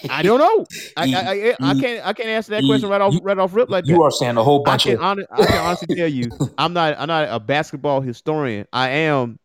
[0.08, 0.64] I don't know.
[0.96, 3.20] I, E- I, I, I can't I can't answer that E- question right off you-
[3.22, 3.90] right off rip like that.
[3.90, 5.02] you are saying a whole I bunch can, of.
[5.02, 8.66] I can honestly tell you, I'm not I'm not a basketball historian.
[8.72, 9.38] I am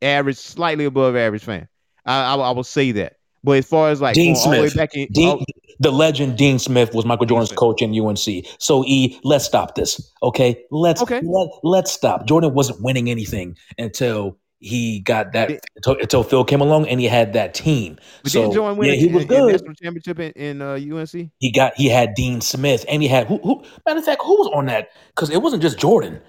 [0.00, 1.68] average, slightly above average fan.
[2.08, 3.14] I, I, I will say that.
[3.44, 4.74] But as far as like Dean the Smith.
[4.76, 5.44] back in, Dean, oh,
[5.78, 7.58] the legend Dean Smith was Michael Jordan's Smith.
[7.58, 8.18] coach in UNC.
[8.58, 10.12] So E, let's stop this.
[10.24, 11.20] Okay, let's Okay.
[11.22, 12.26] let let's stop.
[12.26, 16.98] Jordan wasn't winning anything until he got that Did- until, until Phil came along and
[16.98, 17.96] he had that team.
[18.24, 19.52] but so didn't Jordan win yeah, he was good.
[19.52, 21.30] national championship in, in uh, UNC?
[21.38, 24.36] He got he had Dean Smith and he had who, who matter of fact who
[24.36, 26.20] was on that because it wasn't just Jordan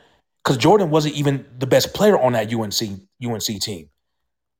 [0.44, 3.90] because Jordan wasn't even the best player on that UNC UNC team.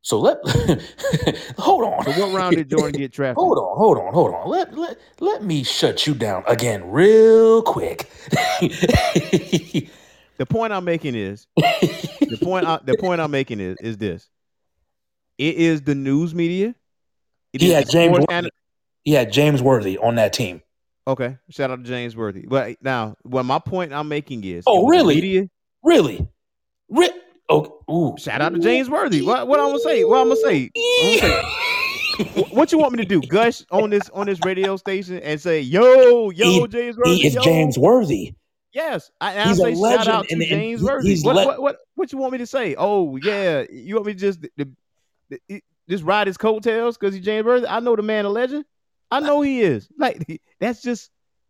[0.02, 0.38] So let
[1.58, 2.04] hold on.
[2.06, 3.42] So what round did Jordan get drafted?
[3.44, 4.48] Hold on, hold on, hold on.
[4.50, 8.10] Let let let me shut you down again real quick.
[10.38, 14.30] the point I'm making is the point I, the point I'm making is is this.
[15.38, 16.76] It is the news media.
[17.54, 18.26] It he had James Worthy.
[18.30, 18.50] ana-
[19.04, 20.62] he had James Worthy on that team.
[21.08, 22.46] okay, shout out to James Worthy.
[22.48, 25.16] But now, what my point I'm making is, Oh, really?
[25.16, 25.48] Media,
[25.84, 26.28] Really?
[27.50, 28.16] Oh, ooh.
[28.18, 29.22] shout out to James Worthy.
[29.22, 30.04] What what I'm gonna say?
[30.04, 30.70] What I'm gonna say?
[31.04, 33.22] I'm gonna say what you want me to do?
[33.28, 37.28] Gush on this on this radio station and say, "Yo, yo, He- James Worthy." He
[37.28, 37.42] is yo.
[37.42, 38.34] James Worthy.
[38.72, 41.20] Yes, I, I say shout out to James Worthy.
[41.22, 42.76] What, le- what what what you want me to say?
[42.78, 47.16] Oh yeah, you want me to just the, the, the- just ride his coattails because
[47.16, 47.66] he's James Worthy?
[47.68, 48.66] I know the man, a legend.
[49.10, 49.88] I know he is.
[49.98, 51.10] Like that's just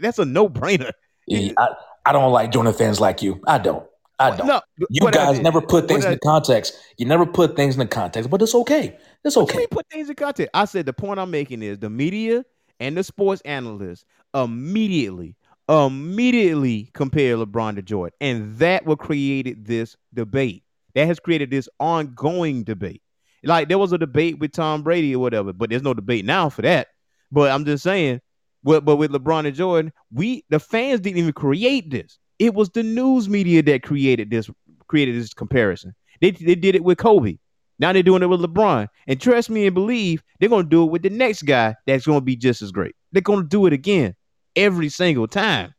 [0.00, 0.92] that's a no brainer.
[1.26, 1.68] He- I,
[2.06, 3.40] I don't like Jordan fans like you.
[3.46, 3.84] I don't.
[4.18, 4.46] I don't.
[4.46, 6.74] No, you guys never put things in context.
[6.98, 8.96] You never put things in the context, but it's okay.
[9.24, 9.58] It's okay.
[9.58, 10.50] mean put things in context?
[10.54, 12.44] I said the point I'm making is the media
[12.80, 15.36] and the sports analysts immediately,
[15.68, 20.64] immediately compare LeBron to Jordan, and that what created this debate.
[20.94, 23.02] That has created this ongoing debate.
[23.44, 26.48] Like there was a debate with Tom Brady or whatever, but there's no debate now
[26.48, 26.88] for that.
[27.30, 28.20] But I'm just saying,
[28.62, 32.18] but but with LeBron and Jordan, we the fans didn't even create this.
[32.42, 34.50] It was the news media that created this
[34.88, 35.94] created this comparison.
[36.20, 37.38] They they did it with Kobe.
[37.78, 38.88] Now they're doing it with LeBron.
[39.06, 42.20] And trust me and believe they're to do it with the next guy that's to
[42.20, 42.96] be just as great.
[43.12, 44.16] They're to do it again
[44.56, 45.72] every single time.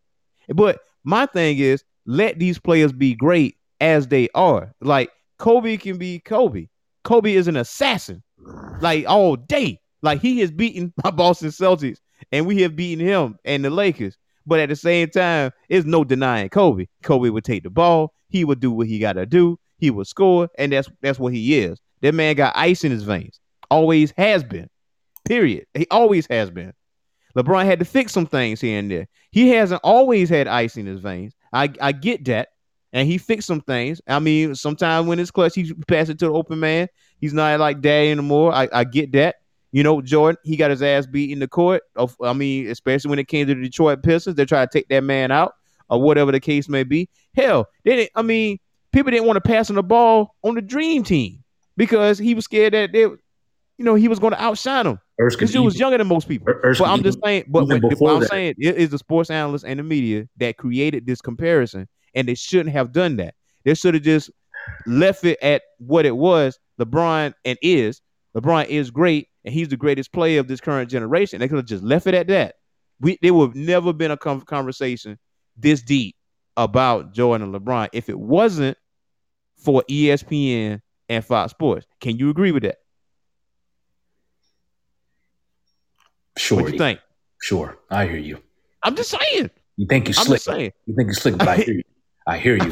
[0.47, 4.73] But my thing is let these players be great as they are.
[4.79, 6.67] Like Kobe can be Kobe.
[7.03, 8.23] Kobe is an assassin,
[8.79, 9.81] like all day.
[10.01, 11.97] Like he has beaten my Boston Celtics
[12.31, 14.17] and we have beaten him and the Lakers.
[14.45, 16.87] But at the same time, there's no denying Kobe.
[17.01, 18.13] Kobe would take the ball.
[18.29, 19.57] He would do what he got to do.
[19.77, 21.79] He would score, and that's that's what he is.
[22.01, 23.39] That man got ice in his veins.
[23.69, 24.69] Always has been.
[25.25, 25.65] Period.
[25.73, 26.73] He always has been.
[27.35, 29.07] LeBron had to fix some things here and there.
[29.31, 31.33] He hasn't always had ice in his veins.
[31.51, 32.49] I, I get that.
[32.91, 34.01] And he fixed some things.
[34.07, 36.89] I mean, sometimes when it's clutch, he pass it to the open man.
[37.19, 38.53] He's not like daddy anymore.
[38.53, 39.37] I, I get that.
[39.73, 41.81] You know, Jordan, he got his ass beat in the court.
[41.95, 44.87] Of, I mean, especially when it came to the Detroit Pistons, they try to take
[44.89, 45.55] that man out
[45.89, 47.09] or whatever the case may be.
[47.35, 48.11] Hell, they didn't.
[48.15, 48.59] I mean,
[48.91, 51.43] people didn't want to pass on the ball on the Dream Team
[51.75, 53.19] because he was scared that they, you
[53.79, 54.99] know, he was going to outshine them.
[55.17, 56.53] Because he was younger than most people.
[56.63, 57.45] Erskine, but I'm just saying.
[57.47, 58.29] But what I'm that.
[58.29, 62.35] saying it is the sports analysts and the media that created this comparison, and they
[62.35, 63.33] shouldn't have done that.
[63.63, 64.29] They should have just
[64.85, 66.59] left it at what it was.
[66.79, 68.01] LeBron and is
[68.35, 71.39] LeBron is great, and he's the greatest player of this current generation.
[71.39, 72.55] They could have just left it at that.
[72.99, 75.19] We there would have never been a conversation
[75.57, 76.15] this deep
[76.57, 78.77] about Jordan and LeBron if it wasn't
[79.57, 81.85] for ESPN and Fox Sports.
[81.99, 82.77] Can you agree with that?
[86.37, 86.61] Sure.
[86.61, 86.99] What you think?
[87.41, 87.77] Sure.
[87.89, 88.41] I hear you.
[88.81, 89.49] I'm just saying.
[89.77, 90.35] You think you're I'm slick.
[90.37, 90.71] just saying.
[90.85, 91.83] You think you're slick, but I hear you.
[92.25, 92.71] I hear you.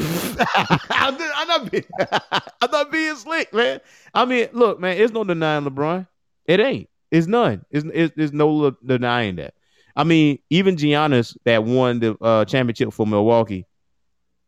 [0.90, 1.84] I'm, not being,
[2.32, 3.80] I'm not being slick, man.
[4.14, 6.06] I mean, look, man, it's no denying LeBron.
[6.46, 6.88] It ain't.
[7.10, 7.64] It's none.
[7.70, 9.54] It's, it's there's no le- denying that.
[9.94, 13.66] I mean, even Giannis that won the uh, championship for Milwaukee,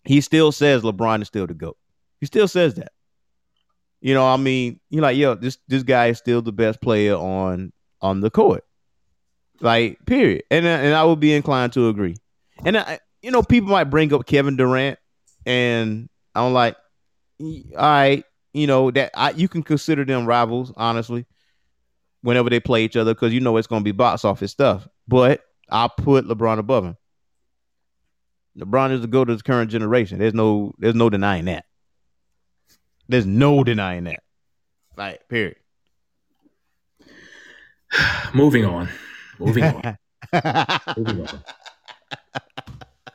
[0.04, 1.76] he still says LeBron is still the goat.
[2.20, 2.92] He still says that.
[4.00, 7.14] You know, I mean, you're like, yo, this this guy is still the best player
[7.14, 8.64] on on the court.
[9.60, 10.44] Like, period.
[10.50, 12.16] And and I would be inclined to agree.
[12.64, 14.98] And I, you know, people might bring up Kevin Durant,
[15.46, 16.76] and I'm like,
[17.40, 21.24] all right, you know that I you can consider them rivals, honestly,
[22.20, 24.86] whenever they play each other, because you know it's going to be box office stuff.
[25.08, 26.96] But I'll put LeBron above him.
[28.58, 30.18] LeBron is the go to the current generation.
[30.18, 31.64] There's no there's no denying that.
[33.08, 34.22] There's no denying that.
[34.98, 35.56] Like, period.
[38.34, 38.90] Moving on.
[39.38, 39.96] Moving on.
[40.98, 41.42] Moving on.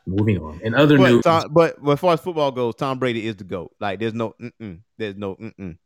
[0.10, 0.60] Moving on.
[0.64, 3.36] In other but, news, Tom, but but as far as football goes, Tom Brady is
[3.36, 3.76] the goat.
[3.80, 5.78] Like there's no, mm-mm, there's no, mm-mm.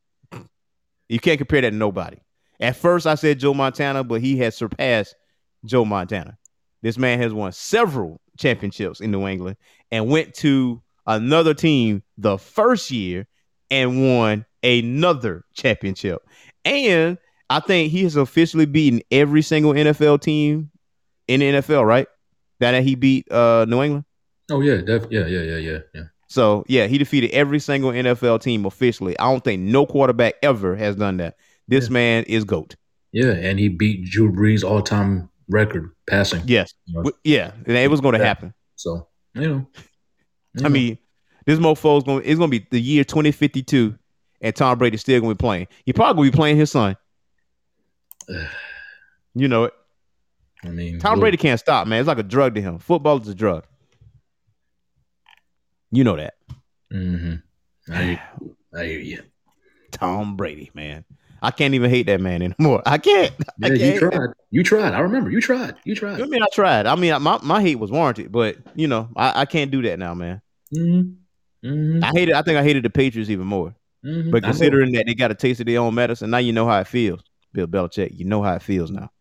[1.09, 2.17] you can't compare that to nobody.
[2.59, 5.15] At first, I said Joe Montana, but he has surpassed
[5.65, 6.37] Joe Montana.
[6.81, 9.57] This man has won several championships in New England
[9.91, 13.27] and went to another team the first year
[13.69, 16.21] and won another championship.
[16.63, 17.17] And
[17.49, 20.71] I think he has officially beaten every single NFL team
[21.27, 22.07] in the NFL, right?
[22.59, 24.05] That he beat uh, New England.
[24.51, 26.03] Oh yeah, def- yeah, yeah, yeah, yeah, yeah.
[26.27, 29.17] So yeah, he defeated every single NFL team officially.
[29.19, 31.37] I don't think no quarterback ever has done that.
[31.67, 32.75] This man is goat.
[33.11, 36.41] Yeah, and he beat Drew Brees' all-time record passing.
[36.45, 38.53] Yes, W- yeah, and it was going to happen.
[38.75, 39.67] So you know,
[40.65, 40.97] I mean,
[41.45, 42.23] this mofo's going.
[42.25, 43.95] It's going to be the year 2052,
[44.41, 45.67] and Tom Brady's still going to be playing.
[45.85, 46.97] He probably going to be playing his son.
[49.35, 49.73] You know it.
[50.63, 51.99] I mean, Tom look, Brady can't stop, man.
[51.99, 52.77] It's like a drug to him.
[52.77, 53.65] Football is a drug.
[55.93, 56.33] You know that.
[56.91, 57.41] mhm.
[57.89, 58.21] I, hear-
[58.75, 59.23] I hear you.
[59.91, 61.05] Tom Brady, man.
[61.41, 62.81] I can't even hate that man anymore.
[62.85, 63.31] I can't.
[63.59, 63.99] Yeah, you can't.
[63.99, 64.29] tried.
[64.49, 64.93] You tried.
[64.93, 65.29] I remember.
[65.29, 65.75] You tried.
[65.83, 66.21] You tried.
[66.21, 66.85] I mean, I tried.
[66.87, 69.99] I mean, my, my hate was warranted, but you know, I, I can't do that
[69.99, 70.41] now, man.
[70.75, 71.67] Mm-hmm.
[71.67, 72.03] Mm-hmm.
[72.03, 72.33] I hated.
[72.33, 73.75] I think I hated the Patriots even more.
[74.05, 74.31] Mm-hmm.
[74.31, 76.79] But considering that they got a taste of their own medicine, now you know how
[76.79, 77.21] it feels.
[77.53, 79.11] Bill Belichick, you know how it feels now.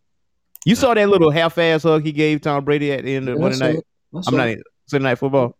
[0.65, 3.45] You saw that little half-ass hug he gave Tom Brady at the end of Yeah,
[3.45, 3.75] I saw night.
[4.15, 4.57] I I'm not
[4.87, 5.57] Sunday night football.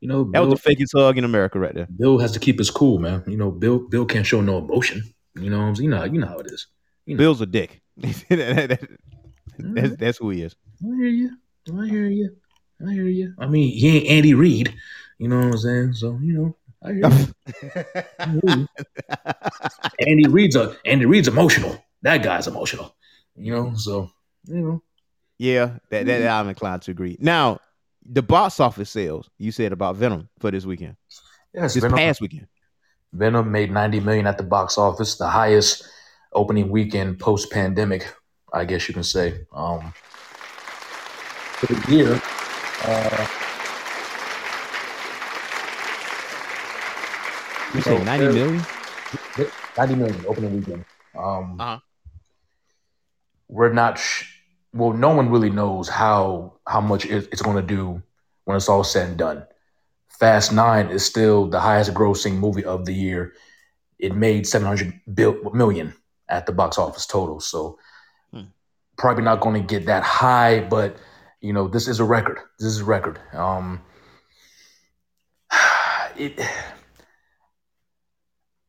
[0.00, 1.86] You know, That was Bill, the fakest hug in America right there.
[1.96, 3.22] Bill has to keep his cool, man.
[3.26, 5.02] You know, Bill Bill can't show no emotion.
[5.34, 5.90] You know, what I'm saying?
[5.90, 6.66] you know, you know how it is.
[7.06, 7.18] You know.
[7.18, 7.80] Bill's a dick.
[7.96, 8.24] that's,
[9.60, 9.98] Mhm.
[9.98, 10.56] that's who he is.
[10.82, 11.30] I hear you.
[11.78, 12.36] I hear you.
[12.86, 13.34] I hear you.
[13.38, 14.74] I mean, he ain't Andy Reid.
[15.18, 15.92] You know what I'm saying?
[15.94, 17.84] So you know, I hear you.
[18.18, 18.68] I hear you.
[20.06, 21.82] Andy Reid's a Andy Reid's emotional.
[22.02, 22.94] That guy's emotional.
[23.36, 24.10] You know, so
[24.46, 24.82] you know.
[25.38, 27.16] yeah, that, that I'm inclined to agree.
[27.20, 27.60] Now,
[28.04, 30.96] the box office sales you said about Venom for this weekend,
[31.54, 32.46] Yes, this Venom, past weekend.
[33.12, 35.84] Venom made 90 million at the box office, the highest
[36.32, 38.12] opening weekend post pandemic,
[38.52, 39.40] I guess you can say.
[39.52, 39.92] Um,
[41.58, 42.22] for the year,
[42.84, 43.26] uh,
[47.74, 48.66] You said So, 90 there- million?
[49.78, 50.84] 90 million opening weekend.
[51.16, 51.78] Um, Uh-huh.
[53.48, 54.29] We're not, sh-
[54.72, 58.02] well, no one really knows how how much it's going to do
[58.44, 59.46] when it's all said and done.
[60.08, 63.32] Fast Nine is still the highest grossing movie of the year.
[63.98, 65.94] It made 700 bil- million
[66.28, 67.40] at the box office total.
[67.40, 67.78] So
[68.32, 68.42] Hmm.
[68.96, 70.96] probably not going to get that high, but
[71.40, 72.38] you know, this is a record.
[72.58, 73.18] This is a record.
[73.32, 73.80] Um,
[76.16, 76.38] it.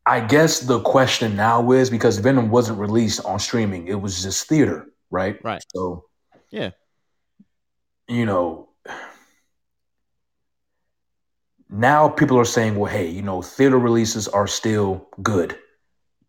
[0.06, 4.48] I guess the question now is because Venom wasn't released on streaming; it was just
[4.48, 5.40] theater, right?
[5.44, 5.64] Right.
[5.76, 6.06] So,
[6.50, 6.72] Yeah.
[8.08, 8.70] you know,
[11.70, 15.58] now people are saying, well, hey, you know, theater releases are still good.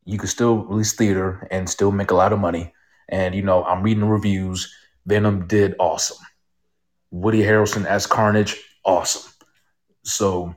[0.04, 2.72] You can still release theater and still make a lot of money.
[3.08, 4.72] And, you know, I'm reading the reviews.
[5.06, 6.18] Venom did awesome.
[7.10, 9.30] Woody Harrelson as Carnage, awesome.
[10.04, 10.54] So,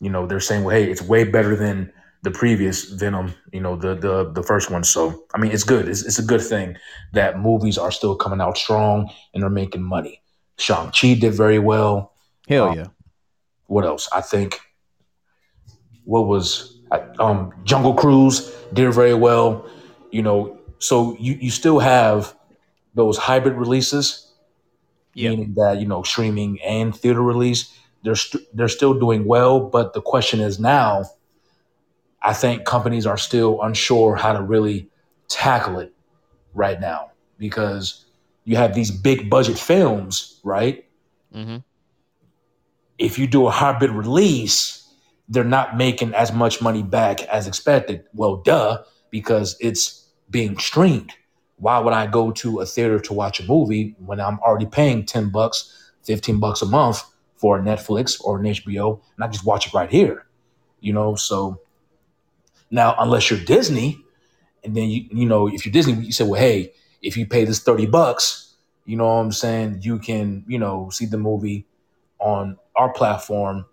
[0.00, 1.92] you know, they're saying, well, hey, it's way better than
[2.24, 4.84] the previous Venom, you know, the the the first one.
[4.84, 5.84] So, I mean, it's good.
[5.88, 6.76] It's, it's a good thing
[7.12, 10.22] that movies are still coming out strong and they're making money.
[10.58, 12.12] Shang-Chi did very well
[12.48, 12.86] Hell Um, yeah.
[13.66, 14.08] what else?
[14.12, 14.60] I think
[16.04, 16.80] what was
[17.18, 19.48] um Jungle Cruise did very well.
[20.10, 22.34] You know, so you you still have
[22.94, 24.32] those hybrid releases,
[25.14, 25.30] Yeah.
[25.30, 27.72] meaning that you know streaming and theater release.
[28.04, 31.04] They're st- they're still doing well, but the question is now.
[32.24, 34.88] I think companies are still unsure how to really
[35.28, 35.92] tackle it
[36.54, 38.06] right now because
[38.44, 40.84] you have these big budget films, right?
[41.34, 41.56] Mm-hmm.
[42.98, 44.88] if you do a hybrid release,
[45.28, 48.04] they're not making as much money back as expected.
[48.14, 51.12] Well, duh, because it's being streamed.
[51.56, 55.04] Why would I go to a theater to watch a movie when I'm already paying
[55.06, 57.02] 10 bucks, 15 bucks a month
[57.36, 60.26] for Netflix or an HBO and I just watch it right here?
[60.80, 61.60] You know, so
[62.70, 63.98] now unless you're Disney,
[64.62, 66.72] and then you you know, if you're Disney, you say, well, hey,
[67.02, 70.88] if you pay this 30 bucks, you know what I'm saying, you can, you know,
[70.90, 71.66] see the movie
[72.18, 73.66] on our platform,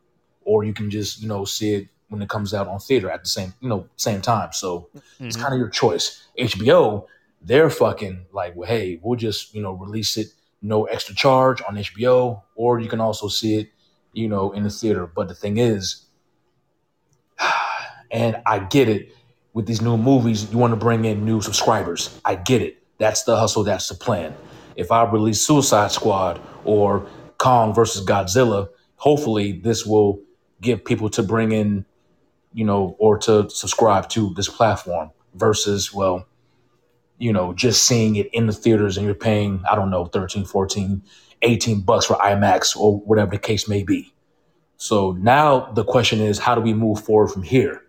[0.43, 3.23] or you can just you know see it when it comes out on theater at
[3.23, 4.51] the same you know same time.
[4.51, 5.01] So it's
[5.35, 5.41] mm-hmm.
[5.41, 6.23] kind of your choice.
[6.37, 7.05] HBO,
[7.41, 10.27] they're fucking like, well, hey, we'll just you know release it
[10.61, 13.69] no extra charge on HBO, or you can also see it
[14.13, 15.07] you know in the theater.
[15.07, 16.05] But the thing is,
[18.11, 19.15] and I get it
[19.53, 22.19] with these new movies, you want to bring in new subscribers.
[22.23, 22.81] I get it.
[22.97, 23.63] That's the hustle.
[23.63, 24.35] That's the plan.
[24.75, 30.21] If I release Suicide Squad or Kong versus Godzilla, hopefully this will
[30.61, 31.85] get people to bring in,
[32.53, 36.27] you know, or to subscribe to this platform versus, well,
[37.17, 40.45] you know, just seeing it in the theaters and you're paying, I don't know, 13,
[40.45, 41.01] 14,
[41.41, 44.13] 18 bucks for IMAX or whatever the case may be.
[44.77, 47.83] So now the question is, how do we move forward from here?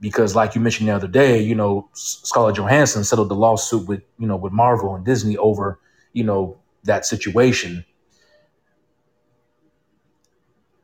[0.00, 4.02] Because, like you mentioned the other day, you know, Scarlett Johansson settled the lawsuit with,
[4.18, 5.80] you know, with Marvel and Disney over,
[6.12, 7.84] you know, that situation.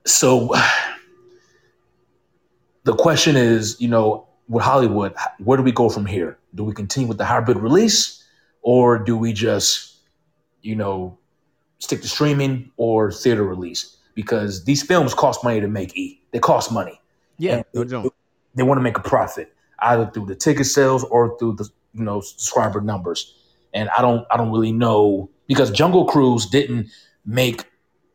[0.04, 0.52] So
[2.84, 6.38] the question is, you know, with Hollywood, where do we go from here?
[6.54, 8.24] Do we continue with the hybrid release
[8.62, 9.96] or do we just,
[10.62, 11.18] you know,
[11.78, 13.96] stick to streaming or theater release?
[14.14, 16.22] Because these films cost money to make, E.
[16.32, 17.00] They cost money.
[17.38, 17.62] Yeah.
[17.74, 18.10] And.
[18.54, 22.04] They want to make a profit either through the ticket sales or through the you
[22.04, 23.34] know subscriber numbers.
[23.74, 26.88] And i don't i don't really know because jungle cruise didn't
[27.26, 27.64] make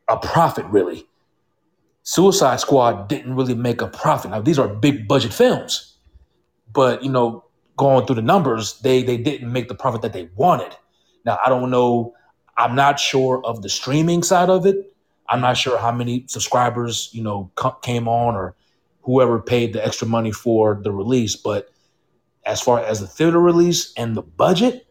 [0.08, 1.06] a profit really.
[2.04, 4.32] Suicide squad didn't really make a profit.
[4.32, 5.90] Now these are big budget films
[6.74, 7.44] but you know
[7.78, 10.76] going through the numbers they they didn't make the profit that they wanted.
[11.26, 12.14] Now i don't know
[12.58, 14.94] i'm not sure of the streaming side of it.
[15.30, 18.56] I'm not sure how many subscribers you know co- came on or
[19.10, 21.36] whoever paid the extra money for the release.
[21.36, 21.70] But
[22.46, 24.86] as far as the theater release and the budget,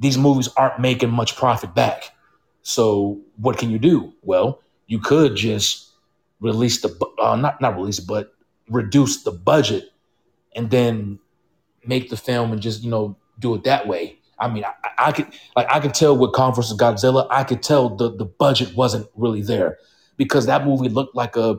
[0.00, 2.10] these movies aren't making much profit back.
[2.62, 4.12] So what can you do?
[4.22, 5.92] Well, you could just
[6.40, 6.90] release the
[7.22, 8.34] uh, not not release, but
[8.68, 9.90] reduce the budget,
[10.56, 11.20] and then
[11.86, 14.18] make the film and just you know do it that way.
[14.40, 17.62] I mean, I, I could like I could tell with Kong vs Godzilla, I could
[17.62, 19.78] tell the the budget wasn't really there
[20.16, 21.58] because that movie looked like a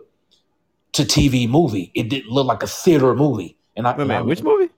[0.94, 1.92] to TV movie.
[1.94, 3.58] It didn't look like a theater movie.
[3.76, 4.70] And I, Wait a and I which movie?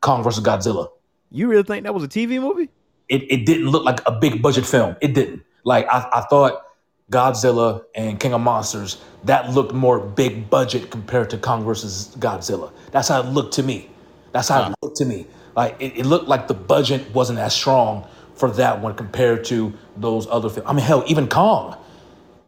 [0.00, 0.88] Kong versus Godzilla.
[1.30, 2.70] You really think that was a TV movie?
[3.08, 4.96] It, it didn't look like a big budget film.
[5.00, 5.42] It didn't.
[5.64, 6.62] Like I, I thought
[7.10, 12.72] Godzilla and King of Monsters, that looked more big budget compared to Kong versus Godzilla.
[12.90, 13.90] That's how it looked to me.
[14.32, 15.26] That's how it looked to me.
[15.54, 19.72] Like it, it looked like the budget wasn't as strong for that one compared to
[19.96, 20.68] those other films.
[20.68, 21.76] I mean, hell, even Kong.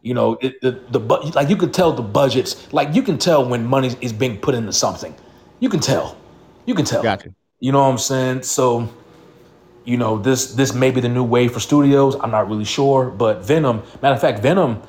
[0.01, 2.71] You know, it, the the bu- like you could tell the budgets.
[2.73, 5.13] Like you can tell when money is being put into something.
[5.59, 6.17] You can tell.
[6.65, 7.03] You can tell.
[7.03, 7.33] Gotcha.
[7.59, 8.43] You know what I'm saying?
[8.43, 8.87] So,
[9.83, 12.15] you know, this this may be the new way for studios.
[12.15, 13.83] I'm not really sure, but Venom.
[14.01, 14.81] Matter of fact, Venom,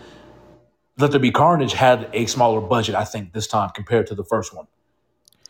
[0.99, 4.25] Let There Be Carnage had a smaller budget, I think, this time compared to the
[4.25, 4.67] first one.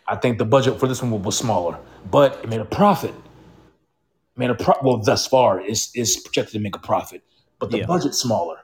[0.08, 1.78] I think the budget for this one was smaller,
[2.10, 3.14] but it made a profit.
[4.36, 7.22] Made a pro- well thus far is is projected to make a profit.
[7.58, 7.86] but the Yeah.
[7.86, 8.56] budget's smaller.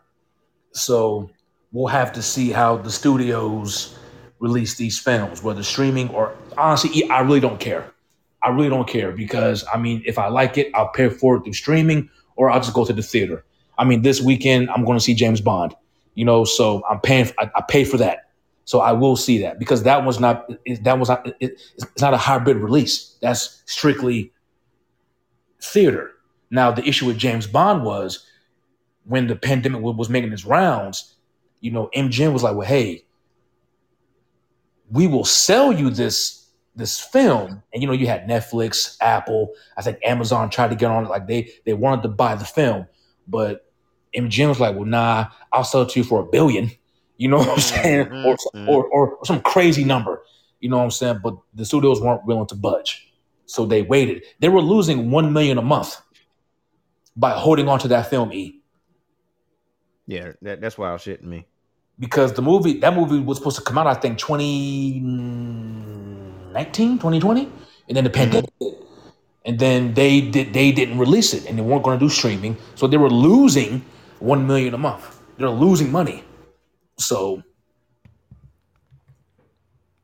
[0.73, 1.31] So
[1.73, 3.97] we'll have to see how the studios
[4.39, 7.93] release these films, whether streaming or honestly, I really don't care.
[8.43, 11.45] I really don't care because I mean, if I like it, I'll pay for it
[11.45, 13.45] through streaming or I'll just go to the theater.
[13.79, 15.75] I mean, this weekend I'm going to see James Bond,
[16.14, 17.31] you know, so I'm paying.
[17.39, 18.31] I, I pay for that,
[18.64, 20.49] so I will see that because that was not
[20.83, 23.17] that was not it, it's not a hybrid release.
[23.21, 24.33] That's strictly
[25.61, 26.12] theater.
[26.51, 28.25] Now the issue with James Bond was
[29.07, 31.15] when the pandemic was making its rounds.
[31.61, 33.05] You know, MGM was like, "Well, hey,
[34.91, 39.83] we will sell you this this film." And you know, you had Netflix, Apple, I
[39.83, 41.09] think Amazon tried to get on it.
[41.09, 42.87] Like they they wanted to buy the film,
[43.27, 43.71] but
[44.15, 46.71] MGM was like, "Well, nah, I'll sell it to you for a billion.
[47.19, 48.09] You know what I'm saying?
[48.27, 48.69] Or, Mhm.
[48.69, 50.23] or or some crazy number.
[50.61, 51.21] You know what I'm saying?
[51.23, 53.11] But the studios weren't willing to budge,
[53.47, 54.23] so they waited.
[54.41, 55.97] They were losing one million a month
[57.17, 58.35] by holding on to that film.
[58.35, 58.61] E
[60.07, 61.47] Yeah, that, that's wild shit to me.
[61.99, 67.49] because the movie that movie was supposed to come out, I think 2019, 2020,
[67.89, 68.19] and then the mm-hmm.
[68.19, 68.83] pandemic hit.
[69.45, 72.57] And then they did they didn't release it and they weren't going to do streaming.
[72.75, 73.85] So they were losing
[74.19, 75.21] 1 million a month.
[75.39, 76.25] They're losing money.
[76.99, 77.43] So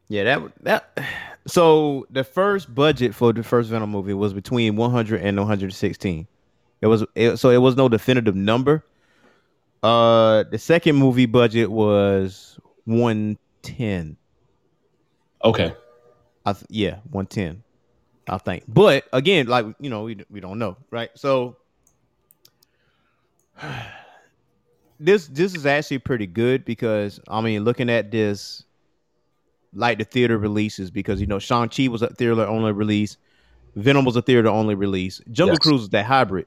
[0.08, 0.98] Yeah, that that.
[1.46, 6.28] So the first budget for the first Venom movie was between 100 and 116.
[6.80, 8.84] It was it, so it was no definitive number.
[9.82, 14.16] Uh, the second movie budget was 110.
[15.44, 15.74] okay.
[16.44, 17.62] I th- yeah, 110.
[18.28, 18.64] I think.
[18.68, 21.10] But again, like you know, we we don't know, right?
[21.14, 21.56] So
[25.00, 28.64] this this is actually pretty good because I mean, looking at this
[29.74, 33.16] like the theater releases because you know Shang-Chi was a theater only release,
[33.74, 35.58] Venom was a theater only release, Jungle Yes.
[35.58, 36.46] Cruise is that hybrid.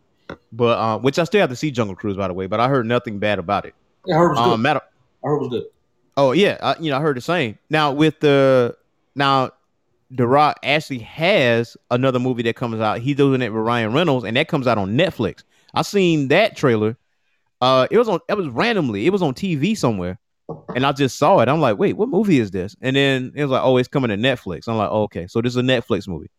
[0.56, 2.70] But uh, which I still have to see Jungle Cruise by the way, but I
[2.70, 3.76] heard nothing bad about it.
[4.06, 4.53] Yeah, I heard it was good.
[4.53, 4.82] Um, matter
[5.24, 5.64] I heard it was good.
[6.18, 7.58] Oh yeah, I, you know I heard the same.
[7.70, 8.78] Now with the
[9.16, 9.51] now,
[10.12, 12.99] The Rock actually has another movie that comes out.
[12.99, 15.43] He's doing it with Ryan Reynolds, and that comes out on Netflix.
[15.74, 16.97] I seen that trailer.
[17.62, 18.20] Uh, it was on.
[18.30, 19.08] It was randomly.
[19.08, 20.20] It was on TV somewhere,
[20.76, 21.49] and I just saw it.
[21.49, 22.76] I'm like, wait, what movie is this?
[22.82, 24.68] And then it was like, oh, it's coming to Netflix.
[24.68, 26.30] I'm like, oh, okay, so this is a Netflix movie.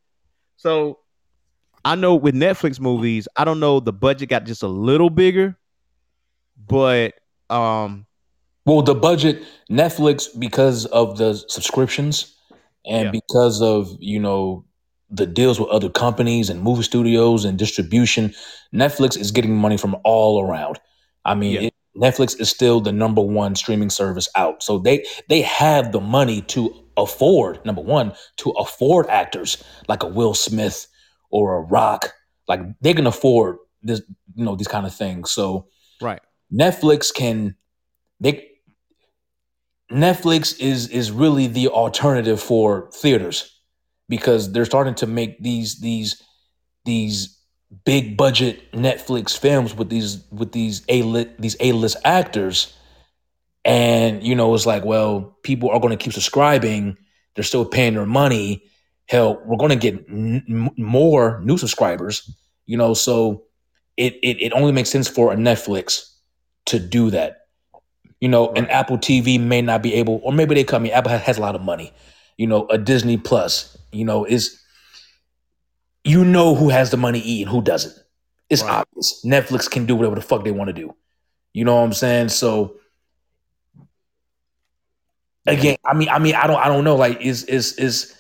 [0.57, 1.01] So
[1.87, 5.57] I know with Netflix movies, I don't know the budget got just a little bigger,
[6.67, 7.15] but
[7.49, 8.07] um,
[8.65, 12.35] Well, the budget, Netflix, because of the subscriptions
[12.85, 13.11] and Yeah.
[13.13, 14.65] because of, you know,
[15.11, 18.35] the deals with other companies and movie studios and distribution,
[18.75, 20.81] Netflix is getting money from all around.
[21.25, 21.61] I mean, Yeah.
[21.69, 24.61] it, Netflix is still the number one streaming service out.
[24.65, 30.09] So they they have the money to afford, number one, to afford actors like a
[30.09, 30.89] Will Smith
[31.37, 32.15] or a Rock.
[32.49, 34.01] Like they can afford this,
[34.35, 35.31] you know, these kind of things.
[35.31, 35.67] So
[36.01, 36.21] right,
[36.53, 37.57] Netflix can
[38.21, 38.49] they
[39.93, 43.61] Netflix is is really the alternative for theaters
[44.09, 46.23] because they're starting to make these these
[46.85, 47.39] these
[47.85, 51.03] big budget Netflix films with these with these a
[51.39, 52.75] these A list actors,
[53.65, 56.97] and you know it's like well people are going to keep subscribing.
[57.35, 58.65] They're still paying their money.
[59.09, 62.31] Hell, we're going to get n- more new subscribers.
[62.67, 63.45] You know, so
[63.97, 66.13] it, it it only makes sense for a Netflix
[66.67, 67.47] to do that.
[68.21, 70.83] You know, and Apple TV may not be able, or maybe they come.
[70.83, 71.93] I mean, Apple has a lot of money.
[72.39, 73.77] You know, a Disney Plus.
[73.93, 74.61] You know, is
[76.05, 77.95] you know who has the money eat and who doesn't.
[78.51, 78.85] It's Right.
[78.87, 79.23] obvious.
[79.25, 80.95] Netflix can do whatever the fuck they want to do.
[81.53, 82.29] You know what I'm saying?
[82.31, 82.77] So
[85.47, 86.97] again, I mean, I mean, I don't, I don't know.
[86.97, 88.15] Like, is is is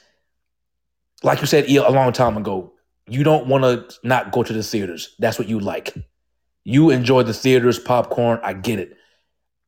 [1.22, 2.72] like you said a long time ago?
[3.08, 5.14] You don't want to not go to the theaters.
[5.18, 5.94] That's what you like.
[6.64, 8.40] You enjoy the theaters, popcorn.
[8.42, 8.96] I get it.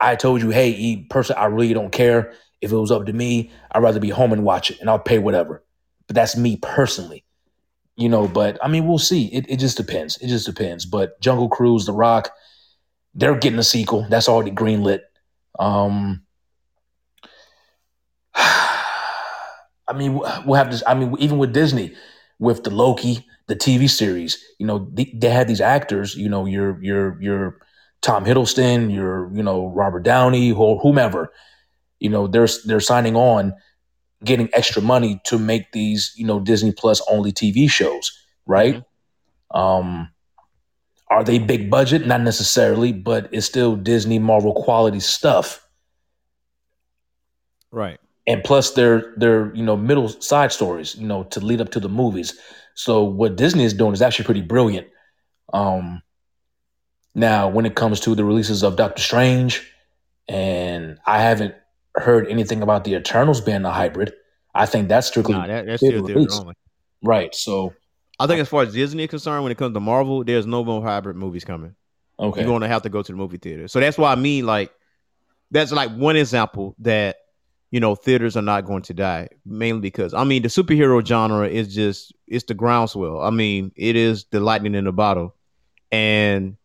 [0.00, 2.32] I told you, hey, person, I really don't care.
[2.60, 4.98] If it was up to me, I'd rather be home and watch it, and I'll
[4.98, 5.64] pay whatever.
[6.08, 7.24] But that's me personally,
[7.96, 8.26] you know.
[8.26, 9.26] But I mean, we'll see.
[9.26, 10.16] It, it just depends.
[10.18, 10.84] It just depends.
[10.84, 12.32] But Jungle Cruise, The Rock,
[13.14, 14.06] they're getting a sequel.
[14.08, 15.00] That's already greenlit.
[15.58, 16.22] Um,
[19.88, 20.82] I mean, we'll have this.
[20.86, 21.94] I mean, even with Disney,
[22.38, 26.14] with the Loki, the TV series, you know, they, they had these actors.
[26.14, 27.58] You know, your your your
[28.02, 31.32] Tom Hiddleston, your you know Robert Downey, or whomever.
[32.00, 33.54] You know, they're they're signing on,
[34.24, 38.12] getting extra money to make these you know Disney Plus only TV shows,
[38.46, 38.82] right?
[39.50, 40.10] Um,
[41.10, 42.06] are they big budget?
[42.06, 45.64] Not necessarily, but it's still Disney Marvel quality stuff
[47.70, 47.98] right.
[48.28, 51.80] And plus they're they're you know middle side stories you know to lead up to
[51.80, 52.38] the movies
[52.74, 54.88] so what disney is doing is actually pretty brilliant
[55.54, 56.02] um
[57.14, 59.72] Now, when it comes to the releases of Doctor Strange,
[60.28, 61.54] and I haven't
[61.96, 64.12] heard anything about the Eternals being a hybrid.
[64.54, 66.54] I think that's strictly Nah, that, that's still theater only.
[67.02, 67.34] right.
[67.34, 67.74] So
[68.18, 70.64] I think as far as Disney is concerned, when it comes to Marvel, there's no
[70.64, 71.74] more hybrid movies coming.
[72.18, 73.68] okay, You're going to have to go to the movie theater.
[73.68, 74.72] So that's why I mean, like,
[75.50, 77.16] that's like one example that
[77.70, 81.48] you know theaters are not going to die, mainly because I mean the superhero genre
[81.48, 83.20] is just it's the groundswell.
[83.20, 85.34] I mean, it is the lightning in the bottle,
[85.92, 86.56] and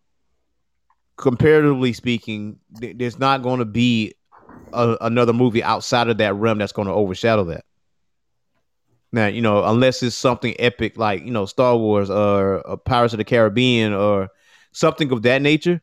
[1.17, 4.13] comparatively speaking, th- there's not going to be
[4.71, 7.65] a, another movie outside of that realm that's going to overshadow that.
[9.11, 13.13] Now, you know, unless it's something epic like you know Star Wars or, or Pirates
[13.13, 14.29] of the Caribbean or
[14.71, 15.81] something of that nature,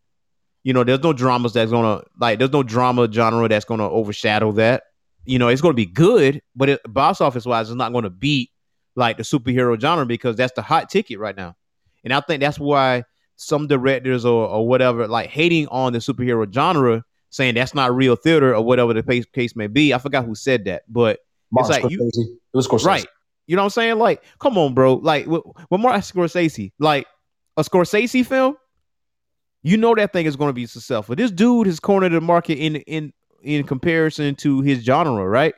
[0.65, 4.51] you know, there's no dramas that's gonna like there's no drama genre that's gonna overshadow
[4.53, 4.83] that.
[5.25, 8.51] You know, it's gonna be good, but it, box office wise, it's not gonna beat
[8.97, 11.57] like the superhero genre because that's the hot ticket right now.
[12.05, 13.05] And I think that's why
[13.37, 18.17] some directors or, or whatever like hating on the superhero genre, saying that's not real
[18.17, 19.95] theater or whatever the case, case may be.
[19.95, 22.87] I forgot who said that, but Martin it's like you- it was Scorsese.
[22.87, 23.07] Right.
[23.47, 23.99] You know what I'm saying?
[23.99, 24.95] Like, come on, bro.
[24.95, 27.07] Like, with, with Martin Scorsese, like
[27.57, 28.57] a Scorsese film,
[29.63, 31.17] you know that thing is going to be successful.
[31.17, 33.13] This dude has cornered the market in in
[33.43, 35.55] in comparison to his genre, right?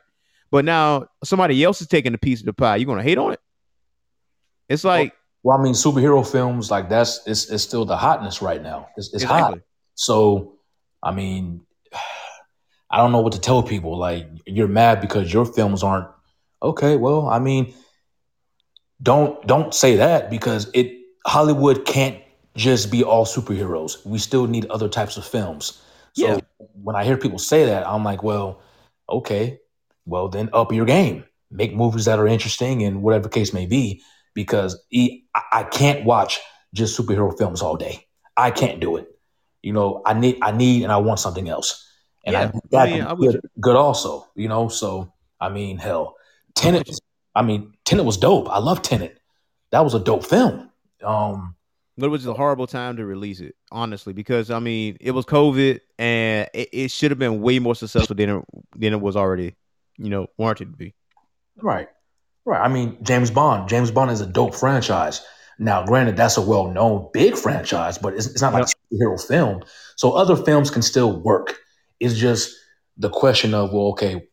[0.51, 2.77] But now somebody else is taking a piece of the pie.
[2.77, 3.41] You're going to hate on it?
[4.69, 8.63] It's like Well, I mean, superhero films like that's it's, it's still the hotness right
[8.63, 8.89] now.
[8.97, 9.59] It's, it's hot.
[9.95, 10.59] So,
[11.03, 11.63] I mean,
[12.91, 13.99] I don't know what to tell people.
[13.99, 16.09] Like, you're mad because your films aren't
[16.63, 16.97] okay.
[16.97, 17.75] Well, I mean,
[19.03, 20.93] don't don't say that because it
[21.27, 22.23] Hollywood can't
[22.55, 24.05] just be all superheroes.
[24.05, 25.83] We still need other types of films.
[26.13, 26.41] So Yeah.
[26.75, 28.63] when I hear people say that, I'm like, well,
[29.09, 29.59] okay,
[30.07, 31.25] well then up your game.
[31.51, 34.03] Make movies that are interesting and whatever case may be.
[34.35, 34.83] Because
[35.53, 36.41] I can't watch
[36.73, 38.07] just superhero films all day.
[38.37, 39.09] I can't do it.
[39.63, 41.87] You know, I need I need and I want something else.
[42.25, 44.69] And I Yeah, think that I mean, I good, good also, you know.
[44.69, 46.17] So I mean, hell,
[46.55, 46.89] Tenet.
[47.35, 48.49] I mean, Tenet was dope.
[48.51, 49.19] I love Tenet.
[49.71, 50.71] That was a dope film.
[51.05, 51.57] Um,
[51.97, 55.25] But it was a horrible time to release it, honestly, because I mean it was
[55.25, 58.45] COVID and it, it should have been way more successful than it,
[58.77, 59.55] than it was already,
[59.99, 60.95] you know, warranted to be.
[61.57, 61.89] right,
[62.45, 62.61] right.
[62.61, 63.69] I mean, James Bond.
[63.69, 65.23] James Bond is a dope franchise.
[65.59, 69.63] Now, granted, that's a well-known big franchise, but it's, it's not like a superhero film.
[69.97, 71.57] So other films can still work.
[72.01, 72.57] It's just
[72.97, 74.27] the question of, well, okay,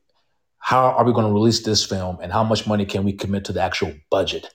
[0.60, 3.46] how are we going to release this film, and how much money can we commit
[3.46, 4.48] to the actual budget?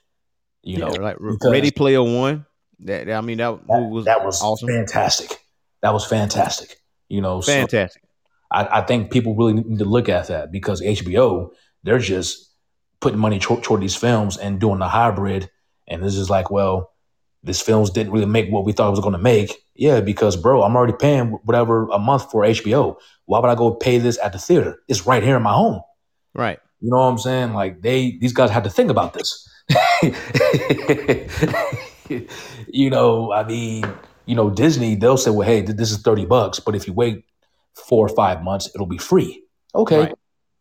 [0.63, 2.45] You know, Yeah, like because- Ready Player One.
[2.79, 5.39] That I mean that, that, was that was awesome, fantastic.
[5.81, 6.77] That was fantastic.
[7.09, 8.01] You know, so- fantastic.
[8.51, 11.51] I, I think people really need to look at that because HBO,
[11.83, 12.51] they're just
[12.99, 15.49] putting money toward, toward these films and doing the hybrid.
[15.87, 16.91] And this is like, well,
[17.43, 19.51] this films didn't really make what we thought it was going to make.
[19.75, 22.95] Yeah, because bro, I'm already paying whatever a month for HBO.
[23.25, 24.79] Why would I go pay this at the theater?
[24.87, 25.81] It's right here in my home.
[26.33, 26.59] Right.
[26.81, 27.53] You know what I'm saying?
[27.53, 29.49] Like they, these guys had to think about this.
[32.67, 33.85] you know, I mean,
[34.25, 36.93] you know, Disney, they'll say, well, hey, th- this is 30 bucks, but if you
[36.93, 37.25] wait
[37.73, 39.43] four or five months, it'll be free.
[39.73, 39.99] Okay.
[39.99, 40.13] Right.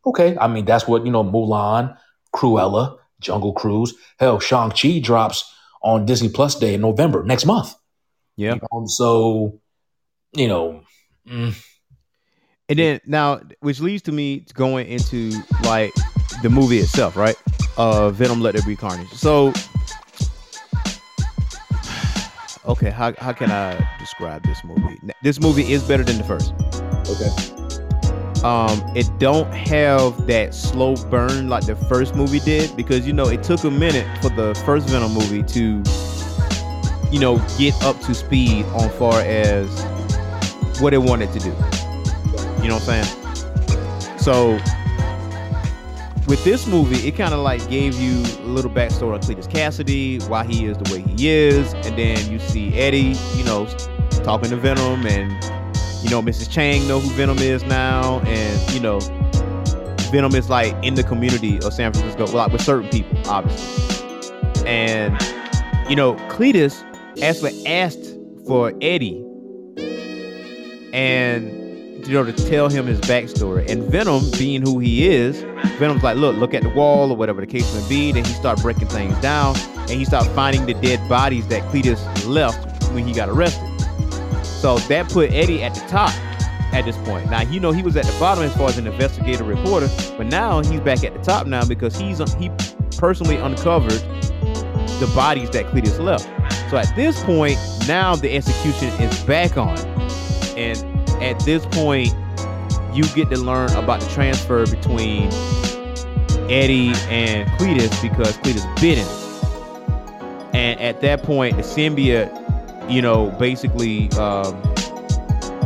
[0.06, 0.36] Okay.
[0.38, 1.96] I mean, that's what, you know, Mulan,
[2.34, 5.50] Cruella, Jungle Cruise, hell, Shang-Chi drops
[5.82, 7.74] on Disney Plus Day in November next month.
[8.36, 8.54] Yeah.
[8.54, 9.60] You know, so,
[10.32, 10.82] you know,
[11.28, 11.54] mm,
[12.68, 15.30] And then now, which leads to me going into
[15.64, 15.92] like
[16.42, 17.36] the movie itself, right?
[17.76, 19.10] Uh, Venom: Let There Be Carnage.
[19.12, 19.52] So,
[22.66, 25.00] okay, how how can I describe this movie?
[25.22, 26.54] This movie is better than the first.
[27.08, 27.30] okay.
[28.44, 33.28] Um, it don't have that slow burn like the first movie did because you know
[33.28, 35.82] it took a minute for the first Venom movie to,
[37.10, 39.66] you know, get up to speed on far as
[40.78, 41.48] what it wanted to do.
[42.62, 44.18] You know what I'm saying?
[44.18, 44.58] So
[46.26, 50.18] with this movie, it kind of like gave you a little backstory on Cletus Cassidy,
[50.20, 53.66] why he is the way he is, and then you see Eddie, you know,
[54.22, 55.30] talking to Venom, and
[56.02, 56.50] you know Mrs.
[56.50, 59.00] Chang know who Venom is now, and you know
[60.10, 64.06] Venom is like in the community of San Francisco, like with certain people, obviously,
[64.66, 65.20] and
[65.88, 66.82] you know Cletus
[67.22, 68.16] actually asked
[68.46, 69.24] for Eddie
[70.94, 73.68] and you know to tell him his backstory.
[73.68, 75.44] And Venom, being who he is,
[75.78, 78.12] Venom's like, look, look at the wall or whatever the case may be.
[78.12, 82.26] Then he start breaking things down, and he start finding the dead bodies that Cletus
[82.26, 83.68] left when he got arrested.
[84.44, 86.14] So that put Eddie at the top
[86.72, 87.30] at this point.
[87.30, 90.26] Now you know he was at the bottom as far as an investigative reporter, but
[90.26, 92.50] now he's back at the top now because he's he
[92.96, 96.28] personally uncovered the bodies that Cletus left.
[96.70, 97.56] So So at this point,
[97.86, 99.78] now the execution is back on.
[100.58, 100.76] And
[101.22, 102.12] at this point,
[102.92, 105.30] you get to learn about the transfer between
[106.50, 109.24] Eddie and Cletus because Cletus bit him.
[110.54, 112.30] And at that point, the symbiote,
[112.90, 114.54] you know, basically, um,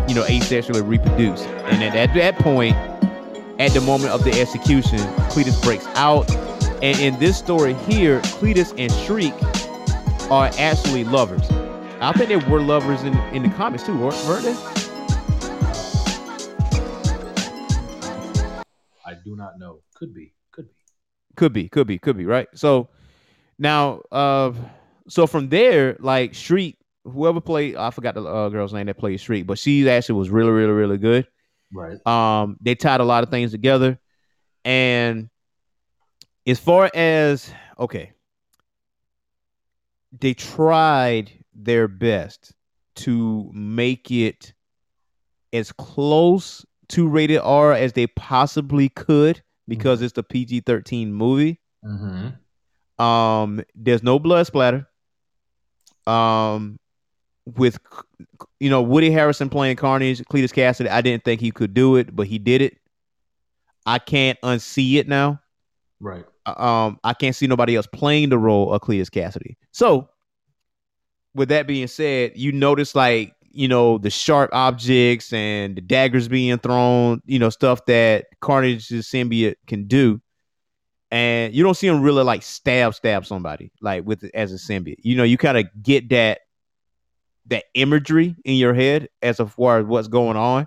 [0.09, 1.45] you know, asexually reproduced.
[1.47, 2.75] And at, at that point,
[3.59, 4.99] at the moment of the execution,
[5.31, 6.31] Cletus breaks out.
[6.83, 9.35] And in this story here, Cletus and Shriek
[10.31, 11.51] are actually lovers.
[12.01, 14.55] I think they were lovers in, in the comics too, weren't weren't they?
[19.05, 19.81] I do not know.
[19.95, 20.33] Could be.
[21.39, 21.69] Could be.
[21.69, 22.49] Could be, could be, right?
[22.55, 22.89] So
[23.61, 24.53] now, uh,
[25.09, 29.21] so from there, like Shriek, whoever played, I forgot the uh, girl's name that played
[29.21, 31.29] Shriek, but she actually was really, really, really good.
[31.73, 32.05] Right.
[32.05, 34.01] Um, they tied a lot of things together,
[34.65, 35.31] and
[36.45, 38.15] as far as okay,
[40.19, 42.53] they tried their best
[42.97, 44.55] to make it
[45.53, 51.61] as close to rated R as they possibly could because it's the PG thirteen movie.
[51.85, 53.03] Mm-hmm.
[53.03, 54.89] Um, there's no blood splatter.
[56.07, 56.81] Um,
[57.57, 57.79] with
[58.61, 62.15] you know Woody Harrison playing Carnage, Cletus Cassidy, I didn't think he could do it,
[62.15, 62.79] but he did it.
[63.87, 65.41] I can't unsee it now.
[66.01, 66.25] Right.
[66.47, 69.57] Um, I can't see nobody else playing the role of Cletus Cassidy.
[69.73, 70.09] So,
[71.35, 76.29] with that being said, you notice like you know the sharp objects and the daggers
[76.29, 80.21] being thrown, you know stuff that Carnage's symbiote can do
[81.11, 84.99] and you don't see him really like stab stab somebody like with as a symbiote.
[85.01, 86.41] You know, you kind of get that
[87.47, 90.67] that imagery in your head as far as what's going on.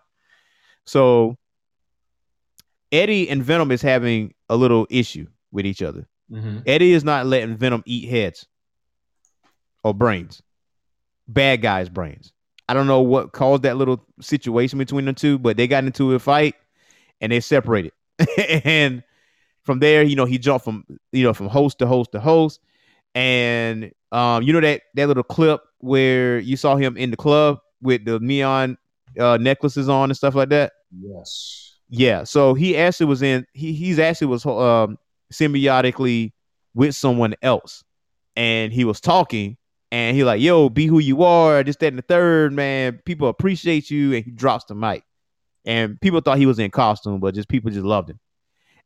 [0.86, 1.38] So
[2.92, 6.08] Eddie and Venom is having a little issue with each other.
[6.32, 6.60] Mm-hmm.
[6.66, 8.48] Eddie is not letting Venom eat heads
[9.84, 10.42] or brains,
[11.28, 12.34] bad guys' brains.
[12.72, 16.13] I don't know what caused that little situation between the two, but they got into
[16.13, 16.55] a fight
[17.19, 17.91] and they separated.
[18.63, 19.03] and
[19.65, 22.61] from there, you know, he jumped from you know from host to host to host,
[23.13, 27.59] and um, you know that that little clip where you saw him in the club
[27.82, 28.78] with the neon
[29.19, 30.72] uh, necklaces on and stuff like that.
[30.97, 31.76] Yes.
[31.89, 33.45] Yeah, so he actually was in.
[33.51, 34.97] He he's actually was um,
[35.34, 36.32] symbiotically
[36.74, 37.84] with someone else,
[38.38, 39.57] and he was talking,
[39.92, 43.00] and he like, "Yo, be who you are." Just that and the third, man.
[43.06, 45.04] People appreciate you, and he drops the mic,
[45.66, 48.20] and people thought he was in costume, but just people just loved him,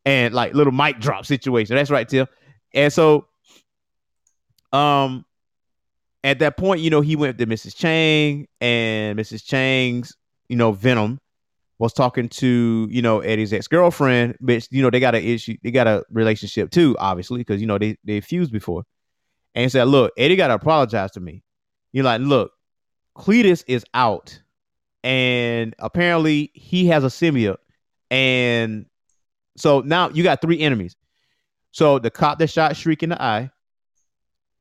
[0.04, 1.76] and like little mic drop situation.
[1.76, 2.28] That's right, Tim.
[2.74, 3.28] And so,
[4.74, 5.26] um,
[6.24, 7.76] at that point, you know, he went to Mrs.
[7.76, 9.46] Chang, and Mrs.
[9.46, 10.16] Chang's,
[10.50, 11.20] you know, Venom
[11.78, 15.58] was talking to you know Eddie's ex girlfriend, but you know they got an issue,
[15.64, 18.84] they got a relationship too, obviously, because you know they they fused before,
[19.56, 21.44] and he said, "Look, Eddie got to apologize to me."
[21.92, 22.52] You're like, "Look,
[23.18, 24.40] Cletus is out,
[25.04, 27.58] and apparently he has a symbiote,
[28.12, 28.86] and
[29.58, 30.96] so now you got three enemies.
[31.72, 33.50] So the cop that shot Shriek in the eye,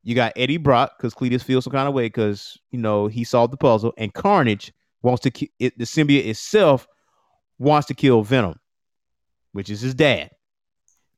[0.03, 3.25] you got Eddie Brock because Cletus feels some kind of way because you know he
[3.25, 4.73] solved the puzzle, and Carnage
[5.03, 6.87] wants to ki- it, the symbiote itself
[7.59, 8.59] wants to kill Venom,
[9.53, 10.31] which is his dad.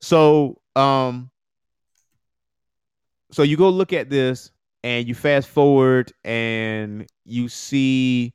[0.01, 1.31] So, um,
[3.31, 4.51] so you go look at this
[4.85, 8.35] and you fast forward and you see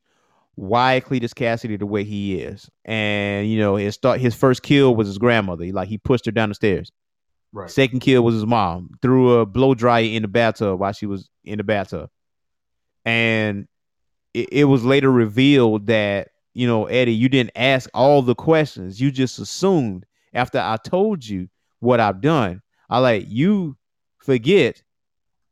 [0.56, 4.96] why Cletus Cassidy the way he is, and you know his start his first kill
[4.96, 5.66] was his grandmother.
[5.72, 6.92] Like he pushed her down the stairs.
[7.54, 7.70] Right.
[7.70, 8.92] Second kill was his mom.
[9.02, 12.10] Threw a blow dryer in the bathtub while she was in the bathtub,
[13.06, 13.68] and
[14.34, 19.00] it, it was later revealed that you know Eddie, you didn't ask all the questions.
[19.00, 21.48] You just assumed after I told you
[21.80, 22.62] what I've done.
[22.90, 23.78] I like you
[24.24, 24.82] forget,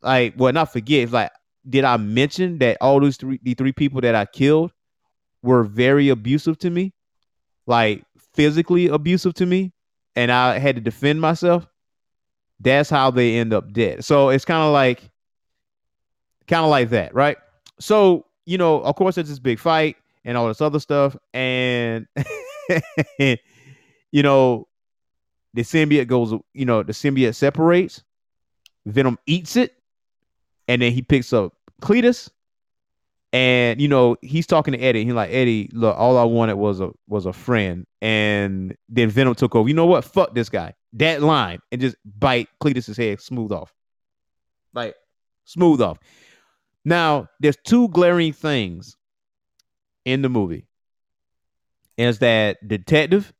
[0.02, 1.04] like well not forget.
[1.04, 1.32] It's like
[1.68, 4.72] did I mention that all those three the three people that I killed
[5.42, 6.94] were very abusive to me,
[7.66, 8.04] like
[8.34, 9.74] physically abusive to me,
[10.16, 11.68] and I had to defend myself.
[12.60, 14.04] That's how they end up dead.
[14.04, 15.10] So it's kind of like,
[16.48, 17.38] kind of like that, right?
[17.80, 19.96] So you know, of course, there's this big fight
[20.26, 22.08] and all this other stuff, and
[23.20, 24.68] you know,
[25.54, 28.04] the symbiote goes, you know, the symbiote separates.
[28.92, 29.76] Venom eats it,
[30.68, 32.30] and then he picks up Cletus,
[33.34, 35.06] and you know he's talking to Eddie.
[35.06, 39.36] He's like, Eddie, look, all I wanted was a was a friend, and then Venom
[39.36, 39.68] took over.
[39.68, 40.04] You know what?
[40.04, 40.74] Fuck this guy.
[40.94, 43.74] That line and just bite Cletus's head smooth off,
[44.74, 44.96] like
[45.46, 46.00] smooth off.
[46.86, 48.96] Now, there's two glaring things
[50.06, 50.66] in the movie.
[51.98, 53.34] Is that detective?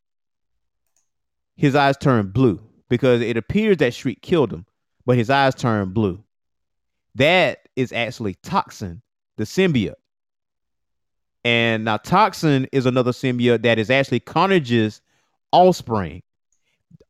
[1.56, 4.66] His eyes turn blue because it appears that Shriek killed him,
[5.10, 6.24] but his eyes turn blue.
[7.16, 9.02] That is actually Toxin,
[9.38, 9.96] the symbiote.
[11.44, 15.02] And now Toxin is another symbiote that is actually Carnage's
[15.52, 16.22] offspring.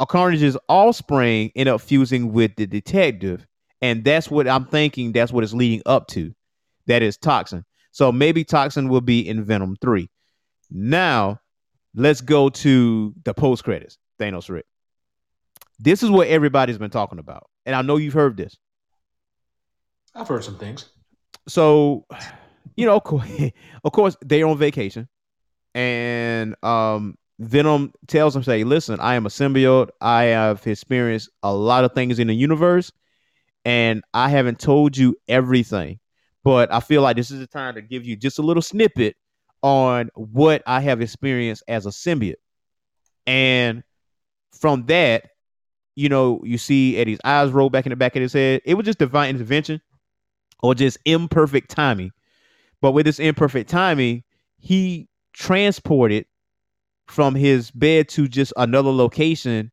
[0.07, 3.45] Carnage's offspring end up fusing with the detective,
[3.81, 5.11] and that's what I'm thinking.
[5.11, 6.33] That's what it's leading up to.
[6.87, 7.65] That is Toxin.
[7.91, 10.09] So maybe Toxin will be in Venom three.
[10.71, 11.41] Now,
[11.93, 13.97] let's go to the post credits.
[14.17, 14.67] Thanos Rick.
[15.79, 18.57] This is what everybody's been talking about, and I know you've heard this.
[20.15, 20.89] I've heard some things.
[21.47, 22.07] So,
[22.75, 25.07] you know, of course, they're on vacation,
[25.75, 29.89] and um, Venom tells him, "Say, listen, I am a symbiote.
[30.01, 32.91] I have experienced a lot of things in the universe,
[33.63, 35.99] and I haven't told you everything.
[36.43, 39.15] But I feel like this is the time to give you just a little snippet
[39.61, 42.33] on what I have experienced as a symbiote.
[43.27, 43.83] And
[44.59, 45.29] from that,
[45.95, 48.61] you know, you see Eddie's eyes roll back in the back of his head.
[48.65, 49.81] It was just divine intervention
[50.61, 52.11] or just imperfect timing.
[52.81, 54.23] But with this imperfect timing,
[54.57, 56.25] he transported
[57.07, 59.71] from his bed to just another location,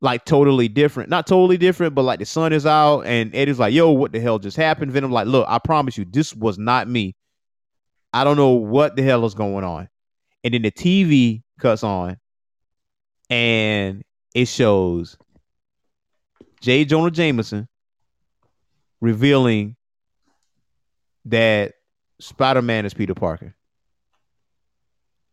[0.00, 1.10] like totally different.
[1.10, 4.20] Not totally different, but like the sun is out, and Eddie's like, "Yo, what the
[4.20, 7.14] hell just happened?" Venom like, "Look, I promise you, this was not me.
[8.12, 9.88] I don't know what the hell is going on."
[10.44, 12.16] And then the TV cuts on,
[13.28, 14.02] and
[14.34, 15.16] it shows
[16.62, 16.84] J.
[16.84, 17.68] Jonah Jameson
[19.00, 19.76] revealing
[21.24, 21.74] that
[22.20, 23.54] Spider Man is Peter Parker.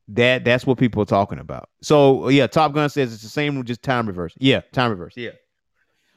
[0.09, 1.69] That that's what people are talking about.
[1.83, 4.33] So yeah, Top Gun says it's the same, just time reverse.
[4.39, 5.13] Yeah, time reverse.
[5.15, 5.31] Yeah.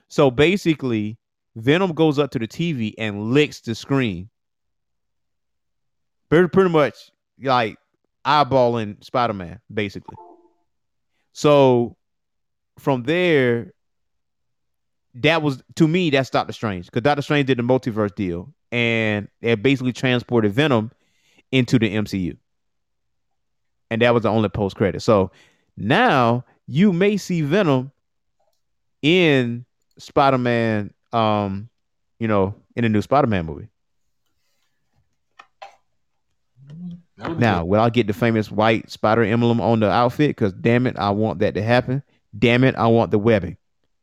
[0.09, 1.19] So basically,
[1.57, 4.31] Venom goes up to the TV and licks the screen.
[6.31, 6.95] Pretty, pretty much
[7.43, 7.77] like
[8.25, 10.17] eyeballing Spider Man, basically.
[11.35, 11.97] So
[12.79, 13.73] from there,
[15.15, 19.29] that was to me that's Doctor Strange because Doctor Strange did the multiverse deal and
[19.43, 20.91] it basically transported Venom
[21.51, 22.37] into the MCU,
[23.91, 25.03] and that was the only post credit.
[25.03, 25.31] So
[25.77, 27.93] now you may see Venom
[29.03, 29.67] in
[29.99, 31.69] Spider Man, um,
[32.19, 33.69] you know, in a new Spider Man movie.
[37.37, 40.31] Now, will I get the famous white spider emblem on the outfit?
[40.31, 42.03] Because damn it, I want that to happen.
[42.37, 43.57] Damn it, I want the webbing.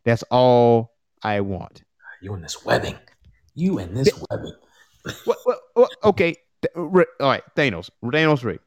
[0.05, 0.88] That's all
[1.21, 1.83] I want.
[2.21, 2.97] You and this webbing.
[3.55, 4.53] You and this webbing.
[5.25, 6.35] What, what, what, okay,
[6.75, 7.89] all right, Thanos.
[8.03, 8.61] Thanos Rick.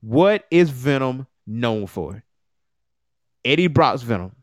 [0.00, 2.22] What is Venom known for?
[3.44, 4.34] Eddie Brock's Venom.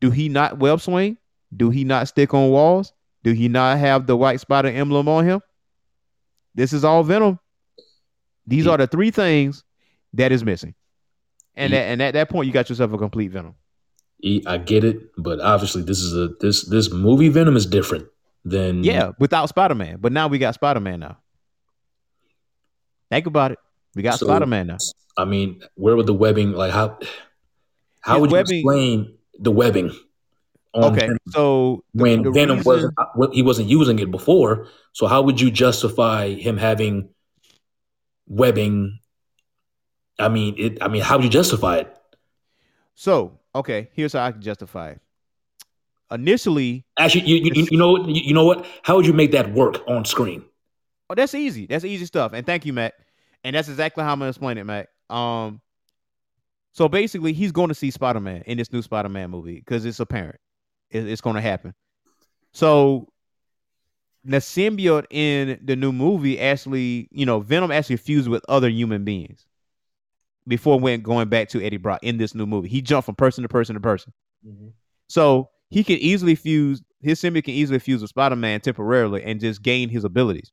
[0.00, 1.18] Do he not web swing?
[1.56, 2.92] Do he not stick on walls?
[3.22, 5.40] Do he not have the white spider emblem on him?
[6.54, 7.38] This is all Venom.
[8.46, 9.64] These are the three things
[10.12, 10.74] that is missing.
[11.56, 11.78] And Yeah.
[11.80, 13.54] that, and at that point, you got yourself a complete Venom.
[14.24, 18.06] E- I get it, but obviously this is a this this movie Venom is different
[18.44, 19.98] than Yeah, without Spider Man.
[20.00, 21.18] But now we got Spider Man now.
[23.10, 23.58] Think about it.
[23.94, 24.78] We got So- Spider Man now.
[25.16, 26.98] I mean, where would the webbing like how
[28.00, 29.92] how His would you webbing- explain the webbing?
[30.72, 34.10] On Okay, Venom so the- when the Venom reason- wasn't uh, he wasn't using it
[34.10, 37.10] before, so how would you justify him having
[38.26, 38.98] webbing?
[40.18, 40.78] I mean, it.
[40.82, 41.96] I mean, how would you justify it?
[42.96, 45.00] So okay, here's how I can justify it.
[46.10, 48.08] Initially, Actually, you, you, you know what?
[48.08, 48.66] You, you know what?
[48.82, 50.44] How would you make that work on screen?
[51.10, 51.66] oh, that's easy.
[51.66, 52.32] That's easy stuff.
[52.32, 52.94] And thank you, Matt.
[53.42, 54.88] And that's exactly how I'm gonna explain it, Matt.
[55.10, 55.60] Um,
[56.72, 59.84] so basically, he's going to see Spider Man in this new Spider Man movie because
[59.84, 60.40] it's apparent
[60.90, 61.74] it, it's going to happen.
[62.52, 63.08] So
[64.24, 69.04] the symbiote in the new movie actually, you know, Venom actually fused with other human
[69.04, 69.44] beings
[70.46, 72.68] before went going back to Eddie Brock in this new movie.
[72.68, 74.12] He jumped from person to person to person.
[75.08, 79.40] So he can easily fuse his symbiote can easily fuse with Spider Man temporarily and
[79.40, 80.52] just gain his abilities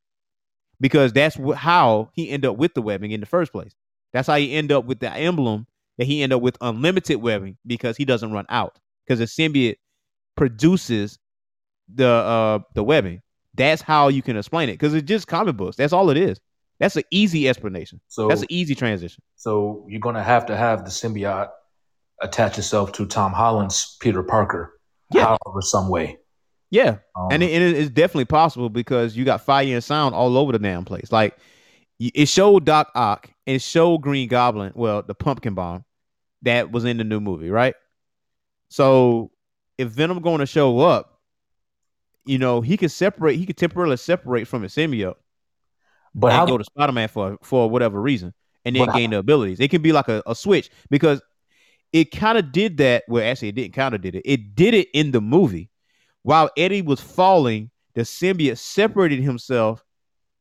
[0.81, 3.73] because that's wh- how he ended up with the webbing in the first place.
[4.11, 5.67] That's how he ended up with the emblem
[5.97, 9.77] that he ended up with unlimited webbing because he doesn't run out because the symbiote
[10.35, 11.19] produces
[11.93, 13.21] the uh the webbing.
[13.53, 15.77] That's how you can explain it because it's just comic books.
[15.77, 16.39] That's all it is.
[16.81, 18.01] That's an easy explanation.
[18.07, 19.23] So That's an easy transition.
[19.35, 21.49] So you're gonna have to have the symbiote
[22.21, 24.77] attach itself to Tom Holland's Peter Parker,
[25.13, 25.25] Yeah.
[25.45, 26.17] however, some way.
[26.69, 30.37] Yeah, Um, and it, it is definitely possible because you got fire and sound all
[30.37, 31.11] over the damn place.
[31.11, 31.37] Like
[31.99, 35.83] it showed Doc Ock, and it showed Green Goblin, well, the pumpkin bomb
[36.43, 37.75] that was in the new movie, right?
[38.69, 39.31] So
[39.77, 41.19] if Venom going to show up,
[42.25, 45.15] you know, he could separate, he could temporarily separate from his symbiote
[46.13, 48.33] but how go to Spider Man for for whatever reason,
[48.65, 49.59] and then gain the abilities.
[49.59, 51.21] It can be like a, a switch because
[51.93, 53.03] it kind of did that.
[53.07, 54.23] Well, actually, it didn't kind of did it.
[54.25, 55.69] It did it in the movie
[56.23, 57.71] while Eddie was falling.
[57.93, 59.83] the symbiote separated himself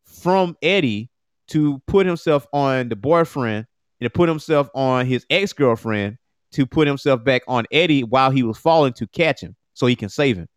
[0.05, 1.11] from Eddie
[1.49, 3.67] to put himself on the boyfriend
[4.01, 6.17] and to put himself on his ex girlfriend
[6.53, 9.97] to put himself back on Eddie while he was falling to catch him so he
[9.97, 10.49] can save him.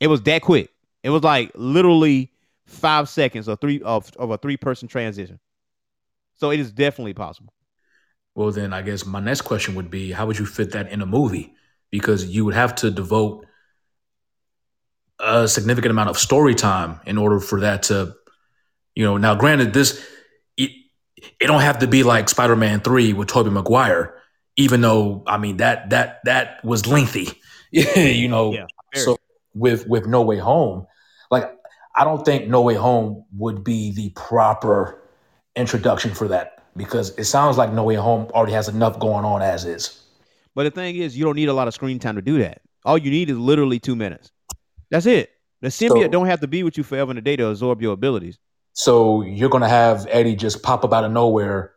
[0.00, 0.70] It was that quick.
[1.02, 2.32] It was like literally
[2.68, 5.40] five seconds of three of, of a three person transition.
[6.36, 7.52] So it is definitely possible.
[8.34, 11.02] Well, then I guess my next question would be how would you fit that in
[11.02, 11.54] a movie?
[11.90, 13.46] Because you would have to devote
[15.18, 18.14] a significant amount of story time in order for that to,
[18.94, 20.06] you know, now granted, this,
[20.56, 20.70] it,
[21.40, 24.14] it don't have to be like Spider Man 3 with Tobey Maguire,
[24.56, 27.28] even though, I mean, that, that, that was lengthy,
[27.70, 28.52] you know.
[28.52, 29.16] Yeah, so
[29.54, 30.86] with, with No Way Home,
[31.98, 35.02] I don't think No Way Home would be the proper
[35.56, 39.42] introduction for that because it sounds like No Way Home already has enough going on
[39.42, 40.04] as is.
[40.54, 42.60] But the thing is, you don't need a lot of screen time to do that.
[42.84, 44.30] All you need is literally two minutes.
[44.90, 45.30] That's it.
[45.60, 47.82] The symbiote So- don't have to be with you forever and a day to absorb
[47.82, 48.38] your abilities.
[48.74, 51.72] So you're gonna have Eddie just pop up out of nowhere,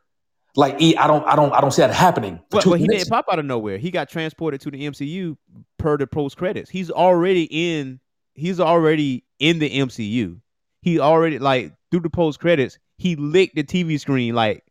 [0.55, 0.95] like E.
[0.97, 2.39] I don't, I don't, I don't see that happening.
[2.51, 3.79] But, but he didn't pop out of nowhere.
[3.79, 5.35] He got transported to the MCU
[5.79, 6.69] per the post credits.
[6.69, 7.99] He's already in.
[8.35, 10.39] He's already in the MCU.
[10.81, 12.77] He already like through the post credits.
[12.97, 14.63] He licked the TV screen like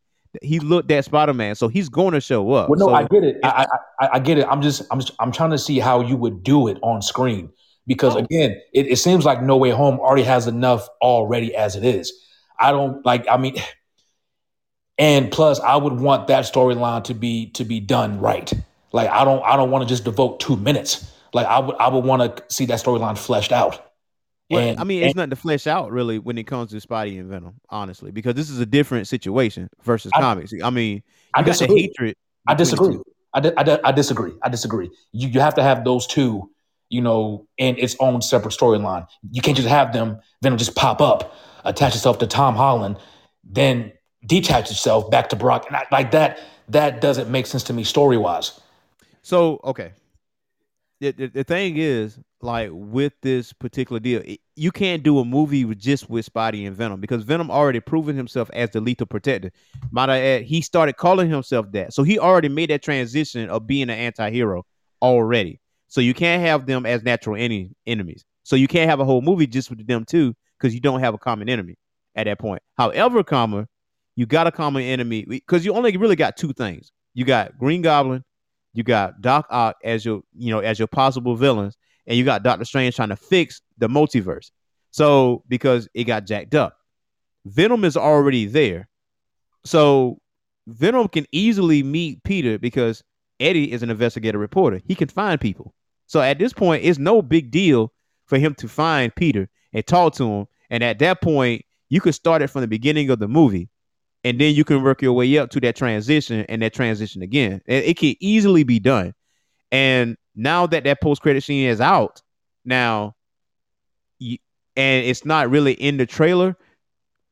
[0.43, 1.55] he looked at Spider Man.
[1.57, 2.69] So he's going to show up.
[2.71, 3.37] Well, no, So- I get it.
[3.45, 3.67] I,
[4.01, 4.47] I, I, get it.
[4.49, 7.51] I'm just, I'm, just, I'm trying to see how you would do it on screen
[7.87, 8.19] because Oh.
[8.21, 12.13] again, it, it seems like No Way Home already has enough already as it is.
[12.61, 13.27] I don't like.
[13.29, 13.57] I mean,
[14.99, 18.53] and plus, I would want that storyline to be to be done right.
[18.93, 21.11] Like, I don't, I don't want to just devote two minutes.
[21.33, 23.90] Like, I would, I would want to see that storyline fleshed out.
[24.51, 27.21] Well, And- I mean, it's nothing to flesh out really when it comes to Spidey
[27.21, 30.53] and Venom, honestly, because this is a different situation versus I- comics.
[30.63, 31.03] I mean,
[31.35, 31.83] I disagree.
[31.83, 32.17] hatred.
[32.49, 32.99] I disagree.
[33.33, 34.33] I, di- I, di- I disagree.
[34.43, 34.91] I disagree.
[35.13, 36.51] You you have to have those two,
[36.89, 39.07] you know, in its own separate storyline.
[39.31, 41.33] You can't just have them Venom just pop up,
[41.65, 42.97] attach itself to Tom Holland,
[43.45, 43.93] then
[44.27, 45.67] detach itself back to Brock.
[45.69, 46.41] And I, like that,
[46.71, 48.59] that doesn't make sense to me story wise.
[49.23, 49.93] So okay,
[51.01, 54.23] the, the the thing is, like with this particular deal,
[54.57, 58.17] you can't do a movie with just with Spidey and Venom because Venom already proven
[58.17, 59.51] himself as the lethal protector.
[59.91, 63.67] Might I add, he started calling himself that, so he already made that transition of
[63.67, 64.65] being an anti-hero
[65.03, 65.61] already.
[65.89, 68.25] So you can't have them as natural ene- enemies.
[68.43, 71.15] So you can't have a whole movie just with them too because you don't have
[71.15, 71.77] a common enemy
[72.15, 72.63] at that point.
[72.77, 73.67] However, comma,
[74.17, 76.93] you got a common enemy because you only really got two things.
[77.15, 78.25] You got Green Goblin
[78.73, 81.77] you got Doc Ock as your, you know, as your possible villains,
[82.07, 84.51] and you got Doctor Strange trying to fix the multiverse.
[84.91, 86.77] So because it got jacked up,
[87.45, 88.89] Venom is already there.
[89.65, 90.19] So
[90.67, 93.03] Venom can easily meet Peter because
[93.39, 94.81] Eddie is an investigative reporter.
[94.85, 95.75] He can find people.
[96.07, 97.93] So at this point, it's no big deal
[98.27, 100.47] for him to find Peter and talk to him.
[100.71, 103.69] And at that point, you could start it from the beginning of the movie
[104.25, 107.63] and then you can work your way up to that transition and that transition again.
[107.67, 109.15] It, it can easily be done.
[109.73, 112.23] And now that that post credit scene is out,
[112.65, 113.15] now,
[114.21, 114.39] and
[114.77, 116.57] it's not really in the trailer.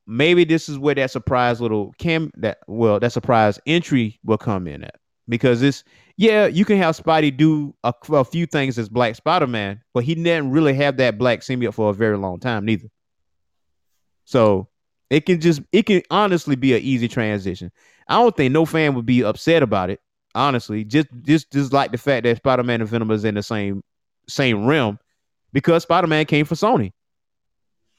[0.06, 4.66] Maybe this is where that surprise little cam that well that surprise entry will come
[4.66, 4.94] in at
[5.28, 5.84] because it's
[6.16, 10.04] yeah you can have Spidey do a, a few things as Black Spider Man, but
[10.04, 12.88] he didn't really have that black symbiote for a very long time neither.
[14.24, 14.68] So
[15.10, 17.70] it can just it can honestly be an easy transition.
[18.08, 20.00] I don't think no fan would be upset about it.
[20.38, 23.42] Honestly, just just just like the fact that Spider Man and Venom is in the
[23.42, 23.82] same
[24.28, 24.98] same realm
[25.52, 26.92] because Spider Man came for Sony.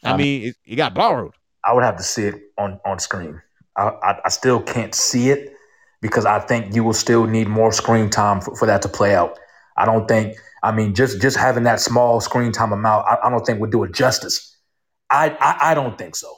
[0.03, 1.33] I Um, mean, it, it got borrowed.
[1.65, 3.41] I would have to see it on on screen.
[3.77, 5.53] I, I, I still can't see it
[6.01, 9.15] because I think you will still need more screen time for, for that to play
[9.15, 9.37] out.
[9.77, 10.37] I don't think.
[10.63, 13.71] I mean, just just having that small screen time amount, I, I don't think would
[13.71, 14.57] do it justice.
[15.11, 16.33] I, I I don't think so.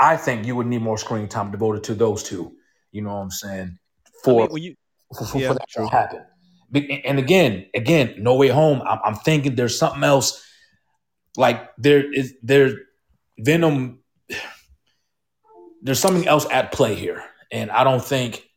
[0.00, 2.56] I think you would need more screen time devoted to those two.
[2.92, 3.78] You know what I'm saying?
[4.28, 4.74] I For mean, when you
[5.14, 5.86] for, for, Yeah, for that true.
[5.86, 6.24] to happen.
[7.04, 8.82] And again, again, no way home.
[8.82, 10.44] I'm, I'm thinking there's something else.
[11.36, 12.70] Like there is there,
[13.38, 14.00] Venom.
[15.82, 18.48] There's something else at play here, and I don't think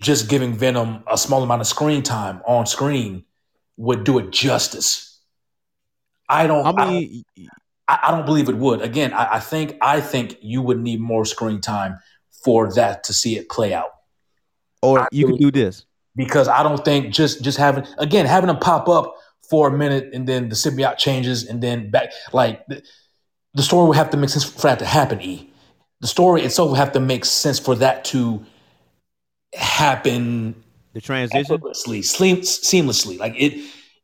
[0.00, 3.24] just giving Venom a small amount of screen time on screen
[3.76, 5.20] would do it justice.
[6.28, 6.66] I don't.
[6.66, 7.24] I mean,
[7.86, 8.80] I, I don't believe it would.
[8.82, 11.98] Again, I, I think I think you would need more screen time
[12.44, 13.90] for that to see it play out
[14.82, 15.84] or I you could do this.
[16.16, 19.14] because I don't think just just having again having them pop up
[19.48, 22.82] for a minute and then the symbiote changes and then back like the,
[23.54, 25.20] the story would have to make sense for that to happen.
[25.20, 25.50] E
[26.00, 28.44] the story itself would have to make sense for that to
[29.54, 30.54] happen
[30.92, 31.60] The transition.
[31.60, 33.18] effortlessly, seamlessly.
[33.18, 33.54] Like it,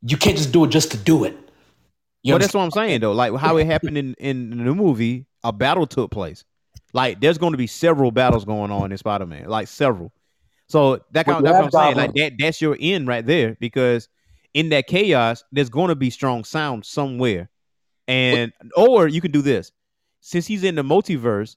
[0.02, 1.36] you can't just do it just to do it.
[2.22, 3.12] You But that's what I'm saying though.
[3.12, 6.44] Like how it happened in in the movie, a battle took place.
[6.92, 10.12] Like there's going to be several battles going on in Spider-Man, like several.
[10.68, 11.96] So that kind, that's what I'm saying.
[11.96, 14.08] Like that that's your end right there because
[14.52, 17.50] in that chaos, there's going to be strong sound somewhere,
[18.08, 19.70] and or you can do this.
[20.20, 21.56] Since he's in the multiverse,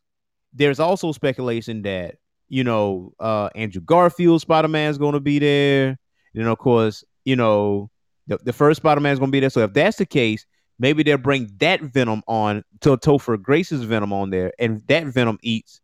[0.53, 2.15] there's also speculation that
[2.49, 5.97] you know uh Andrew Garfield Spider-Man is going to be there.
[6.35, 7.89] Know, of course, you know
[8.27, 9.49] the, the first Spider-Man is going to be there.
[9.49, 10.45] So if that's the case,
[10.77, 15.39] maybe they'll bring that Venom on to Topher Grace's Venom on there, and that Venom
[15.41, 15.81] eats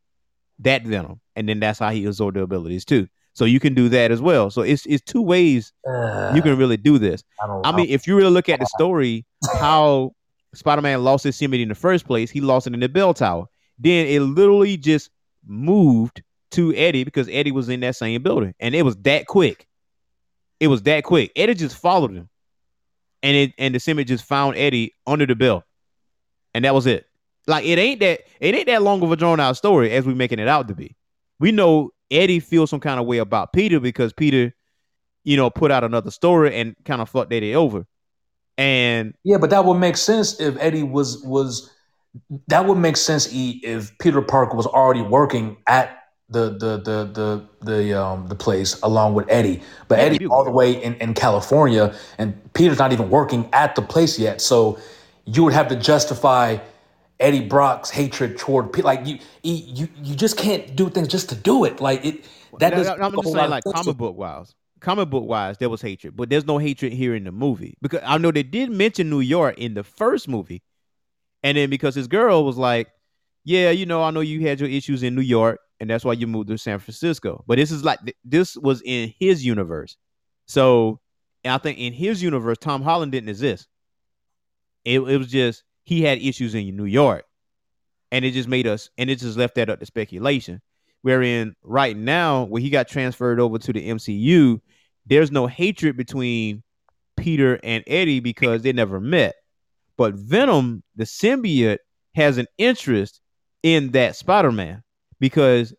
[0.60, 3.08] that Venom, and then that's how he absorbs the abilities too.
[3.36, 4.50] So you can do that as well.
[4.50, 7.24] So it's it's two ways Uh, you can really do this.
[7.40, 7.62] I.
[7.66, 9.26] I mean, if you really look at the story,
[9.60, 10.16] how
[10.54, 13.46] Spider-Man lost his symbiote in the first place, he lost it in the bell tower.
[13.78, 15.10] Then it literally just
[15.46, 19.68] moved to Eddie because Eddie was in that same building, and it was that quick.
[20.62, 21.34] It was that quick.
[21.36, 22.30] Eddie just followed him,
[23.22, 25.66] and it and the symbiote just found Eddie under the bell,
[26.54, 27.06] and that was it.
[27.48, 30.14] Like it ain't that it ain't that long of a drawn out story as we
[30.14, 30.96] making it out to be.
[31.38, 34.54] We know Eddie feels some kind of way about Peter because Peter,
[35.24, 37.86] you know, put out another story and kind of fucked Eddie over.
[38.58, 41.72] And Yeah, but that would make sense if Eddie was was
[42.48, 46.00] that would make sense E if Peter Parker was already working at
[46.30, 49.62] the the the the the um the place along with Eddie.
[49.90, 53.50] But Yeah, Eddie's you- all the way in, in California and Peter's not even working
[53.52, 54.40] at the place yet.
[54.42, 54.80] So
[55.26, 56.58] you would have to justify
[57.20, 58.86] Eddie Brock's hatred toward Peter.
[58.86, 61.80] Like you you you just can't do things just to do it.
[61.80, 62.26] Like it
[62.60, 65.70] that No, doesn't no, I'm just saying, like comic book wise, comic book wise, there
[65.70, 68.72] was hatred, but there's no hatred here in the movie because I know they did
[68.72, 70.64] mention New York in the first movie,
[71.44, 72.90] and then because his girl was like,
[73.46, 76.14] "Yeah, you know, I know you had your issues in New York, and that's why
[76.14, 79.98] you moved to San Francisco." But this is like this was in his universe,
[80.48, 81.02] so
[81.46, 83.68] I think in his universe, Tom Holland didn't exist.
[84.84, 87.24] It, it was just he had issues in New York,
[88.12, 90.62] and it just made us, and it just left that up to speculation.
[91.04, 94.60] Wherein right now, when he got transferred over to the MCU,
[95.06, 96.64] there's no hatred between
[97.16, 99.36] Peter and Eddie because they never met.
[99.98, 101.78] But Venom, the symbiote,
[102.16, 103.22] has an interest
[103.62, 104.82] in that Spider-Man
[105.20, 105.76] because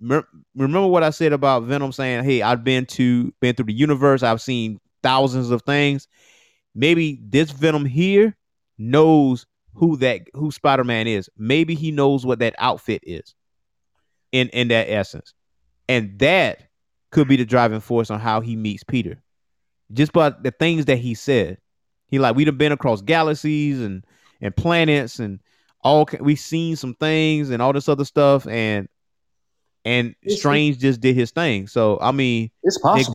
[0.00, 0.26] mer-
[0.56, 4.24] remember what I said about Venom saying, "Hey, I've been to been through the universe.
[4.24, 6.08] I've seen thousands of things.
[6.74, 8.36] Maybe this Venom here
[8.78, 11.28] knows who that who Spider-Man is.
[11.36, 13.34] Maybe he knows what that outfit is."
[14.34, 15.32] in in that essence
[15.88, 16.62] and that
[17.12, 19.22] could be the driving force on how he meets peter
[19.92, 21.56] just by the things that he said
[22.08, 24.04] he like we'd have been across galaxies and
[24.40, 25.38] and planets and
[25.84, 28.88] all ki- we seen some things and all this other stuff and
[29.84, 33.14] and strange just did his thing so i mean It's possible.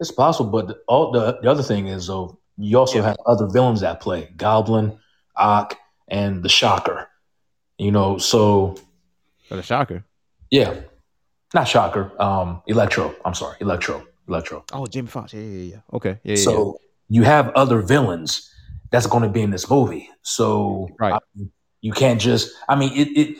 [0.00, 3.46] It's possible, but the, all the, the other thing is though you also have other
[3.46, 4.98] villains at play: Goblin,
[5.36, 5.76] Ock,
[6.08, 7.08] and the Shocker.
[7.78, 8.76] You know, so
[9.48, 10.04] for the shocker
[10.50, 10.80] yeah,
[11.54, 12.10] not Shocker.
[12.20, 13.14] Um, Electro.
[13.24, 14.06] I'm sorry, Electro.
[14.28, 14.62] Electro.
[14.74, 16.44] oh Jamie Foxx yeah yeah yeah okay yeah, yeah, yeah.
[16.44, 16.78] so
[17.08, 18.52] you have other villains
[18.90, 20.10] that's going to be in this movie.
[20.22, 21.14] So Right.
[21.14, 21.18] I
[21.80, 22.54] you can't just.
[22.68, 23.08] I mean, it.
[23.16, 23.38] it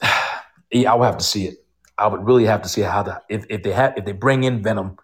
[0.72, 1.58] yeah, I would have to see it.
[1.98, 4.44] I would really have to see how the if, if they have if they bring
[4.44, 4.96] in Venom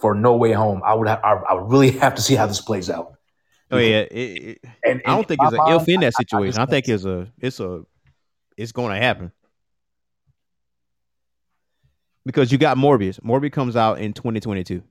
[0.00, 0.82] for No Way Home.
[0.84, 1.20] I would have.
[1.22, 3.14] I, I would really have to see how this plays out.
[3.70, 6.22] oh yeah it, it, And, i don't think it's an if in that I- I
[6.24, 7.82] situation i, think it's a it's a
[8.56, 9.30] it's going to happen
[12.26, 13.20] because you got Morbius.
[13.20, 14.82] Morbius comes out in 2022.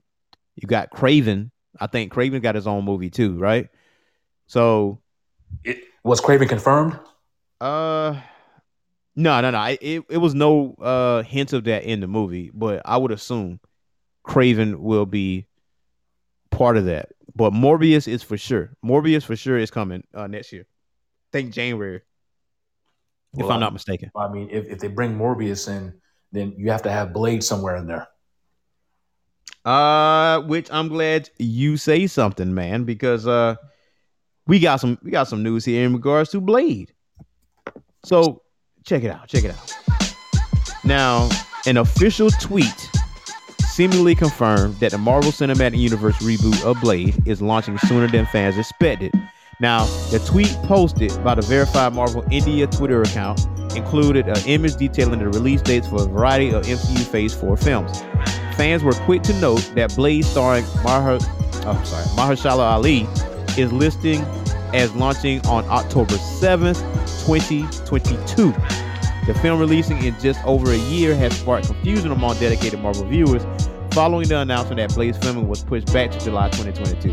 [0.56, 1.50] You got Kraven.
[1.78, 3.68] I think Kraven got his own movie too, right?
[4.46, 5.00] So,
[5.62, 6.98] it, was Kraven confirmed.
[7.60, 8.20] uh,
[9.14, 9.62] no, no, no.
[9.64, 13.12] It, it, it was no uh hint of that in the movie, but I would
[13.12, 13.60] assume
[14.26, 15.46] Kraven will be
[16.50, 17.10] part of that.
[17.34, 18.70] But Morbius is for sure.
[18.84, 20.62] Morbius for sure is coming uh next year.
[20.62, 22.02] I think January,
[23.34, 24.10] if Well, I'm not mistaken.
[24.16, 25.94] I mean, if, if they bring Morbius in,
[26.32, 28.08] then you have to have Blade somewhere in there.
[29.64, 33.56] Uh, which I'm glad you say something, man, because uh,
[34.46, 36.92] we got some we got some news here in regards to Blade.
[38.04, 38.42] So
[38.84, 39.76] check it out, check it out.
[40.82, 41.28] Now,
[41.66, 42.90] an official tweet
[43.70, 48.58] seemingly confirmed that the Marvel Cinematic Universe reboot of Blade is launching sooner than fans
[48.58, 49.12] expected.
[49.60, 53.46] Now, the tweet posted by the verified Marvel India Twitter account
[53.76, 58.00] included an image detailing the release dates for a variety of MCU Phase 4 films.
[58.56, 63.06] Fans were quick to note that Blade starring oh, sorry, Mahershala Ali
[63.56, 64.22] is listing
[64.74, 66.80] as launching on October 7th,
[67.26, 68.54] 2022.
[69.26, 73.44] The film releasing in just over a year has sparked confusion among dedicated Marvel viewers.
[73.92, 77.10] following the announcement that Blade's filming was pushed back to July 2022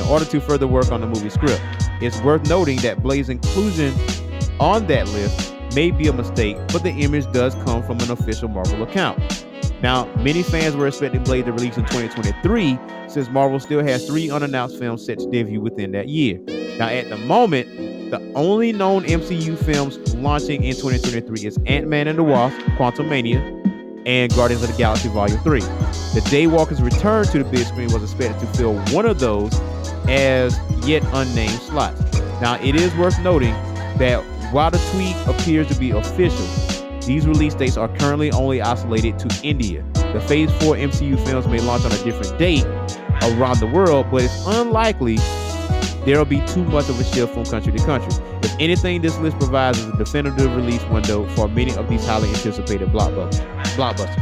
[0.00, 1.60] in order to further work on the movie script.
[2.00, 3.94] It's worth noting that Blade's inclusion
[4.58, 8.48] on that list may be a mistake, but the image does come from an official
[8.48, 9.18] Marvel account.
[9.82, 14.30] Now, many fans were expecting Blade to release in 2023 since Marvel still has three
[14.30, 16.40] unannounced films set to debut within that year.
[16.78, 22.18] Now, at the moment, the only known MCU films launching in 2023 is Ant-Man and
[22.18, 23.38] the Wasp, Quantumania,
[24.06, 25.60] and Guardians of the Galaxy Volume 3.
[25.60, 29.54] The Daywalker's return to the big screen was expected to fill one of those
[30.08, 32.02] as yet unnamed slots.
[32.40, 33.52] Now, it is worth noting
[33.98, 36.46] that while the tweet appears to be official,
[37.02, 39.84] these release dates are currently only isolated to India.
[39.94, 42.64] The Phase 4 MCU films may launch on a different date
[43.22, 45.18] around the world, but it's unlikely
[46.04, 48.12] there will be too much of a shift from country to country.
[48.42, 52.28] If anything, this list provides is a definitive release window for many of these highly
[52.28, 53.40] anticipated blockbusters.
[53.76, 54.20] blockbusters.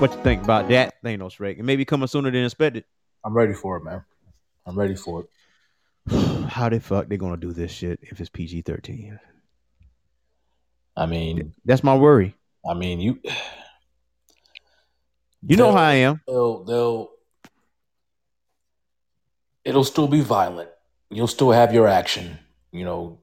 [0.00, 1.58] What you think about that, Thanos Rick?
[1.58, 2.84] It may be coming sooner than expected.
[3.24, 4.02] I'm ready for it, man.
[4.66, 5.28] I'm ready for it.
[6.48, 9.18] How the fuck they gonna do this shit if it's PG thirteen?
[10.96, 12.34] I mean, That's my worry.
[12.68, 13.20] I mean, you
[15.42, 16.20] You know how I am.
[16.26, 17.10] they'll they'll
[19.64, 20.70] it'll still be violent.
[21.10, 22.38] You'll still have your action.
[22.72, 23.18] You know,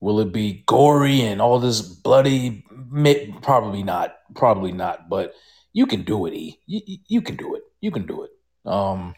[0.00, 2.64] will it be gory and all this bloody?
[3.42, 4.16] Probably not.
[4.34, 5.08] Probably not.
[5.08, 5.34] But
[5.72, 6.34] you can do it.
[6.34, 6.60] E.
[6.66, 7.62] You, you- can do it.
[7.80, 8.30] You can do it.
[8.64, 9.14] Um,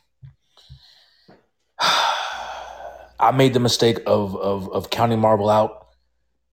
[3.19, 5.87] I made the mistake of of of counting Marvel out.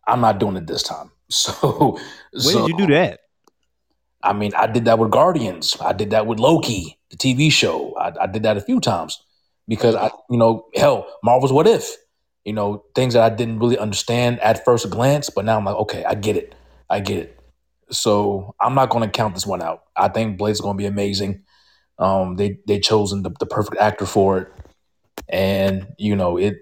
[0.08, 1.12] I'm not doing it this time.
[1.30, 1.98] So
[2.32, 3.22] When did you do that?
[4.22, 5.76] I mean, I did that with Guardians.
[5.82, 7.96] I did that with Loki, the TV show.
[7.98, 9.20] I, I did that a few times
[9.68, 11.89] because I, you know, hell, Marvel's What If,
[12.45, 15.76] you know, things that I didn't really understand at first glance, but now I'm like,
[15.76, 16.55] okay, I get it.
[16.89, 17.39] I get it.
[17.89, 19.84] So I'm not going to count this one out.
[19.95, 21.43] I think Blade's going to be amazing.
[21.99, 24.47] Um, they they chosen the, the perfect actor for it,
[25.30, 26.55] and you know it.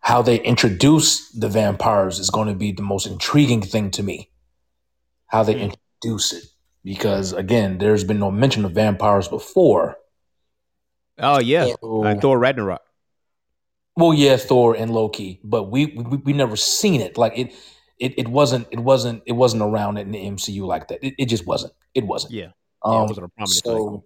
[0.00, 4.30] How they introduce the vampires is going to be the most intriguing thing to me.
[5.26, 6.44] How they introduce it
[6.84, 9.96] because again, there's been no mention of vampires before.
[11.20, 12.82] Oh yeah, So- uh, Thor Ragnarok.
[13.96, 17.18] well, yeah, Thor and Loki, but we we, we never seen it.
[17.18, 17.52] Like it,
[17.98, 21.04] it, it wasn't it wasn't it wasn't around in the MCU like that.
[21.04, 21.72] It, it just wasn't.
[21.94, 22.32] It wasn't.
[22.32, 22.48] Yeah,
[22.82, 23.72] Um, yeah, it wasn't a prominent thing.
[23.76, 24.04] so,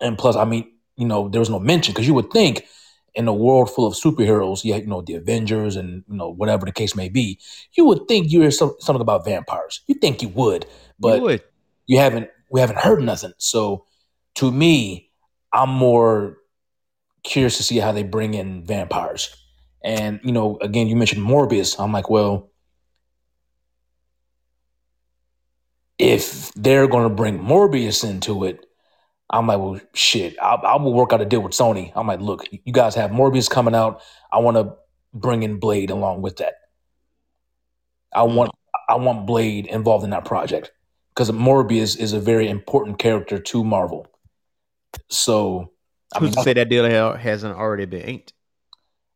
[0.00, 2.66] and plus, I mean, you know, there was no mention because you would think
[3.14, 6.64] in a world full of superheroes, yeah, you know, the Avengers and you know whatever
[6.64, 7.40] the case may be,
[7.72, 9.80] you would think you hear some, something about vampires.
[9.88, 10.66] You think you would,
[11.00, 11.42] but you would.
[11.86, 13.32] you haven't we haven't heard nothing.
[13.38, 13.86] So
[14.36, 15.09] to me,
[15.52, 16.38] I'm more
[17.22, 19.34] curious to see how they bring in vampires.
[19.82, 21.78] And you know, again, you mentioned Morbius.
[21.78, 22.50] I'm like, well,
[25.98, 28.66] if they're going to bring Morbius into it,
[29.28, 30.36] I'm like, well, shit.
[30.40, 31.92] I, I will work out a deal with Sony.
[31.94, 34.02] I'm like, look, you guys have Morbius coming out.
[34.32, 34.74] I want to
[35.14, 36.54] bring in Blade along with that.
[38.12, 38.50] I want
[38.88, 40.72] I want Blade involved in that project
[41.14, 44.06] because Morbius is a very important character to Marvel.
[45.08, 45.72] So,
[46.14, 48.32] I mean, to say that deal ha- hasn't already been inked?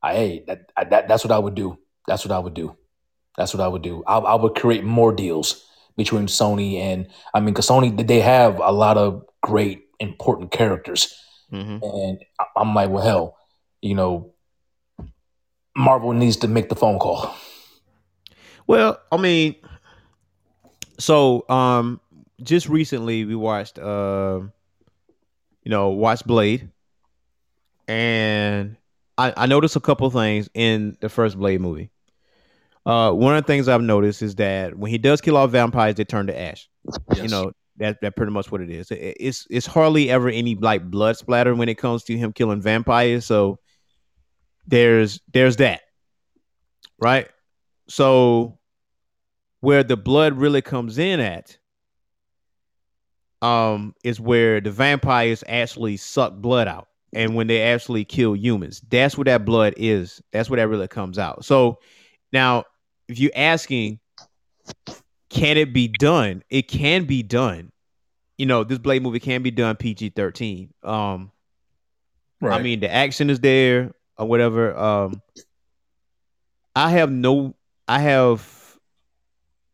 [0.03, 1.79] I, hey, that, I, that that's what I would do.
[2.07, 2.77] That's what I would do.
[3.37, 4.05] That's what I would do.
[4.07, 5.65] I, I would create more deals
[5.97, 11.15] between Sony and I mean, because Sony they have a lot of great important characters,
[11.53, 11.85] Mm-hmm.
[11.85, 13.37] and I- I'm like, well, hell,
[13.81, 14.33] you know,
[15.77, 17.35] Marvel needs to make the phone call.
[18.67, 19.55] Well, I mean,
[20.99, 22.01] so um,
[22.43, 24.41] just recently we watched, uh,
[25.65, 26.71] you know, watch Blade,
[27.89, 28.77] and
[29.19, 31.91] I, I noticed a couple things in the first Blade movie.
[32.87, 35.95] Uh, one of the things I've noticed is that when he does kill off vampires,
[35.95, 36.69] they turn to ash.
[37.17, 38.91] You know that that pretty much what it is.
[38.91, 42.61] It- it's it's hardly ever any like blood splatter when it comes to him killing
[42.61, 43.25] vampires.
[43.25, 43.59] So
[44.67, 45.81] there's there's that,
[46.99, 47.29] right?
[47.89, 48.59] So
[49.61, 51.57] where the blood really comes in at
[53.45, 56.89] um is where the vampires actually suck blood out.
[57.13, 60.21] And when they actually kill humans that's where that blood is.
[60.33, 61.45] That's where that really comes out.
[61.45, 61.79] So
[62.33, 62.65] now
[63.09, 64.01] if you're asking
[65.29, 66.43] can it be done?
[66.49, 67.71] It can be done.
[68.39, 71.31] You know this blade movie can be done pg-13 um
[72.53, 74.77] I mean, the action is there or whatever.
[74.77, 75.23] Um,
[76.77, 77.55] I have no,
[77.89, 78.79] I have,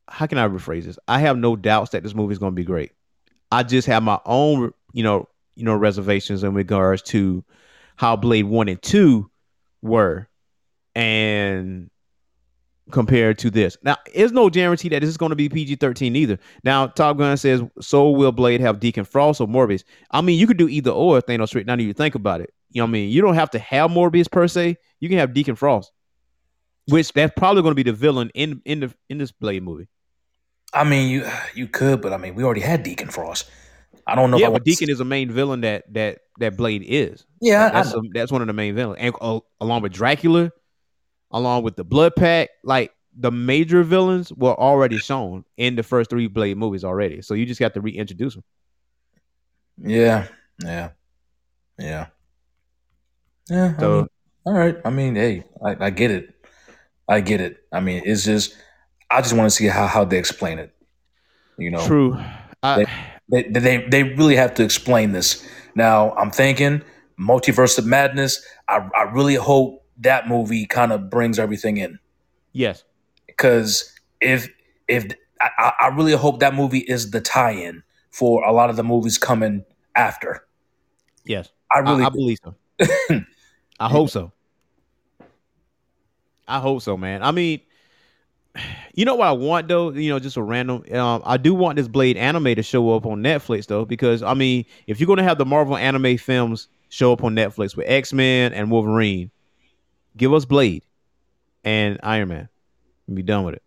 [0.09, 0.99] how can I rephrase this?
[1.09, 2.93] I have no doubts that this movie is going to be great.
[3.51, 7.45] I just have my own, you know, you know, reservations in regards to
[7.97, 9.31] how Blade One and Two
[9.83, 10.29] were,
[10.95, 11.91] and
[12.91, 13.77] compared to this.
[13.83, 16.39] Now, there's no guarantee that this is going to be PG 13 either.
[16.65, 19.85] Now, Top Gun says, so will Blade have Deacon Frost or Morbius?
[20.11, 21.67] I mean, you could do either or, Thanos Rick.
[21.67, 22.53] Now that you think about it.
[22.73, 23.11] You know what I mean?
[23.11, 24.77] You don't have to have Morbius per se.
[25.01, 25.93] You can have Deacon Frost,
[26.87, 29.89] which that's probably going to be the villain in in the in this Blade movie.
[30.73, 33.51] I mean, you you could, but I mean, we already had Deacon Frost.
[34.07, 34.39] I don't know.
[34.39, 37.27] yeah, if I but Deacon is a main villain that that that Blade is.
[37.41, 40.51] Yeah, I that's a- that's one of the main villains, and uh, along with Dracula,
[41.33, 46.11] along with the Blood Pack, like the major villains were already shown in the first
[46.11, 47.23] three Blade movies already.
[47.23, 48.45] So you just have to reintroduce them.
[49.79, 50.29] Yeah,
[50.63, 50.91] yeah,
[51.79, 52.09] yeah,
[53.49, 53.75] yeah.
[53.79, 54.09] I So mean,
[54.47, 54.77] all right.
[54.85, 56.35] I mean, hey, I, I get it.
[57.09, 57.59] I get it.
[57.73, 58.57] I mean, it's just
[59.11, 60.74] I just want to see how how they explain it.
[61.59, 62.19] You know, true.
[62.62, 62.87] I,
[63.28, 65.47] they they they really have to explain this.
[65.74, 66.82] Now, I'm thinking
[67.19, 68.45] multiverse of madness.
[68.69, 71.99] I I really hope that movie kind of brings everything in
[72.53, 72.85] yes,
[73.27, 74.49] because if
[74.89, 75.07] if
[75.41, 78.85] I, I I really hope that movie is the tie-in for a lot of the
[78.85, 79.65] movies coming
[79.95, 80.47] after.
[81.24, 81.51] yes.
[81.73, 82.55] I I, really I believe so.
[83.81, 84.32] I hope so.
[86.49, 87.23] I hope so, man.
[87.23, 87.61] I mean,
[88.95, 89.91] you know what I want though?
[89.91, 90.85] You know, just a random.
[90.93, 94.35] Um, I do want this Blade anime to show up on Netflix though, because I
[94.35, 98.13] mean, if you're gonna have the Marvel anime films show up on Netflix with X
[98.13, 99.31] Men and Wolverine,
[100.17, 100.83] give us Blade
[101.65, 102.49] and Iron Man,
[103.07, 103.63] and be done with it.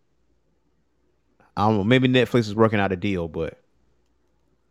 [1.56, 1.84] I don't know.
[1.84, 3.60] Maybe Netflix is working out a deal, but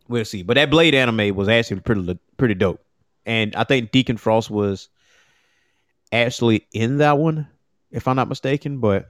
[0.09, 0.43] we'll see.
[0.43, 2.85] But that Blade anime was actually pretty pretty dope,
[3.25, 4.89] and I think Deacon Frost was
[6.11, 7.49] actually in that one,
[7.91, 8.79] if I'm not mistaken.
[8.79, 9.09] But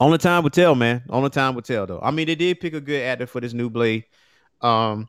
[0.00, 1.02] only time will tell, man.
[1.08, 2.00] Only time will tell, though.
[2.02, 4.04] I mean, they did pick a good actor for this new Blade.
[4.60, 5.08] Um,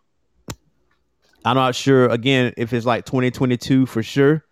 [1.46, 4.44] I'm not sure again if it's like 2022 for sure,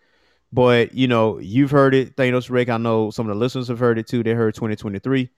[0.54, 2.70] but you know, you've heard it, Thanos Rick.
[2.70, 4.24] I know some of the listeners have heard it too.
[4.24, 5.30] They heard 2023.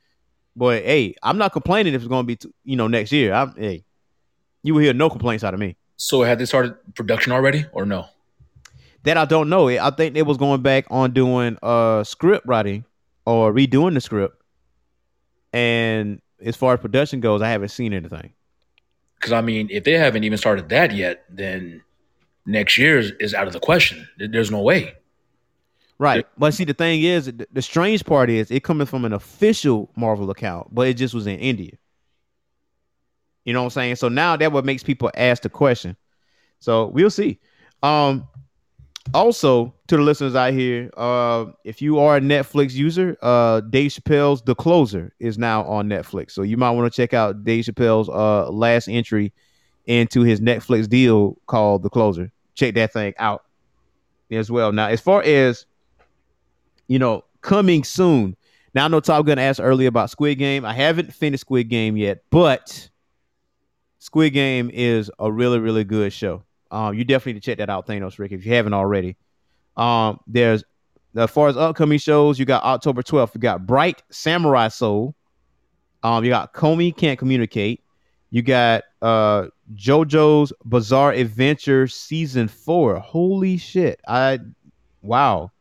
[0.56, 3.34] But hey, I'm not complaining if it's going to be, t- you know, next year.
[3.34, 3.86] I'm hey,
[4.64, 5.78] you will hear no complaints out of me.
[5.96, 8.06] So had they started production already or no?
[9.04, 9.70] That I don't know.
[9.70, 12.86] I think they was going back on doing uh script writing
[13.26, 14.39] or redoing the script.
[15.54, 18.34] And as far as production goes, I haven't seen anything.
[19.16, 21.82] Because I mean, if they haven't even started that yet, then
[22.46, 24.08] next year is, is out of the question.
[24.18, 24.96] There's no way.
[25.98, 26.26] Right.
[26.38, 29.92] But see, the thing is, the, the strange part is it coming from an official
[29.98, 31.74] Marvel account, but it just was in India.
[33.44, 33.96] You know what I'm saying?
[33.98, 35.98] So now that what makes people ask the question.
[36.60, 37.40] So we'll see.
[37.84, 38.28] Um,
[39.14, 43.92] also to the listeners out here, uh, if you are a Netflix user, uh, Dave
[43.92, 46.32] Chappelle's The Closer is now on Netflix.
[46.32, 49.34] So you might want to check out Dave Chappelle's uh last entry
[49.86, 52.32] into his Netflix deal called The Closer.
[52.56, 53.46] Check that thing out
[54.32, 54.72] as well.
[54.72, 55.66] Now, as far as
[56.90, 58.36] you know, coming soon.
[58.74, 60.66] Now I know Top Gun asked earlier about Squid Game.
[60.66, 62.90] I haven't finished Squid Game yet, but
[64.00, 66.44] Squid Game is a really, really good show.
[66.72, 69.18] Um, you definitely need to check that out, Thanos Rick, if you haven't already.
[69.76, 70.64] Um, there's
[71.16, 75.16] as far as upcoming shows, you got October 12th, you got Bright Samurai Soul.
[76.04, 77.84] Um, you got Komi Can't Communicate.
[78.30, 82.98] You got uh JoJo's Bizarre Adventure Season 4.
[82.98, 84.00] Holy shit.
[84.08, 84.40] I
[85.02, 85.52] wow.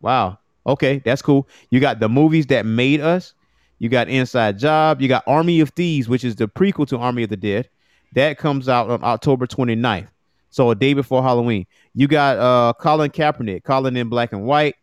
[0.00, 0.38] Wow.
[0.66, 1.48] Okay, that's cool.
[1.70, 3.32] You got the movies that made us.
[3.78, 5.00] You got Inside Job.
[5.00, 7.70] You got Army of Thieves, which is the prequel to Army of the Dead.
[8.14, 10.08] That comes out on October 29th.
[10.50, 11.66] So a day before Halloween.
[11.94, 14.76] You got uh Colin Kaepernick, Colin in black and white.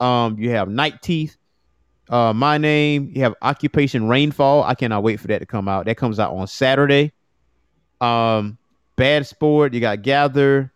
[0.00, 1.36] Um, you have Night Teeth.
[2.08, 3.10] Uh, my name.
[3.14, 4.62] You have Occupation Rainfall.
[4.64, 5.86] I cannot wait for that to come out.
[5.86, 7.12] That comes out on Saturday.
[8.00, 8.58] Um,
[8.96, 9.74] Bad Sport.
[9.74, 10.72] You got Gather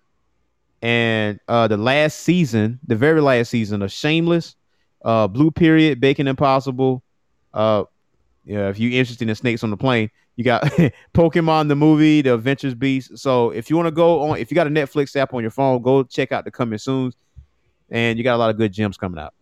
[0.83, 4.57] and uh the last season, the very last season of Shameless,
[5.05, 7.03] uh Blue Period, Baking Impossible.
[7.55, 7.85] Uh
[8.45, 10.63] yeah, if you're interested in snakes on the plane, you got
[11.15, 13.19] Pokemon the movie, The Adventures Beast.
[13.19, 15.51] So if you want to go on, if you got a Netflix app on your
[15.51, 17.13] phone, go check out the coming soon.
[17.91, 19.35] And you got a lot of good gems coming out.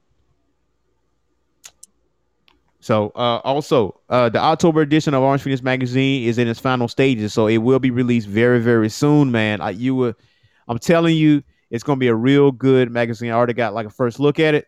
[2.83, 6.89] So uh also uh the October edition of Orange Phoenix magazine is in its final
[6.89, 9.61] stages, so it will be released very, very soon, man.
[9.61, 10.17] I, you were
[10.67, 13.31] I'm telling you, it's gonna be a real good magazine.
[13.31, 14.67] I already got like a first look at it,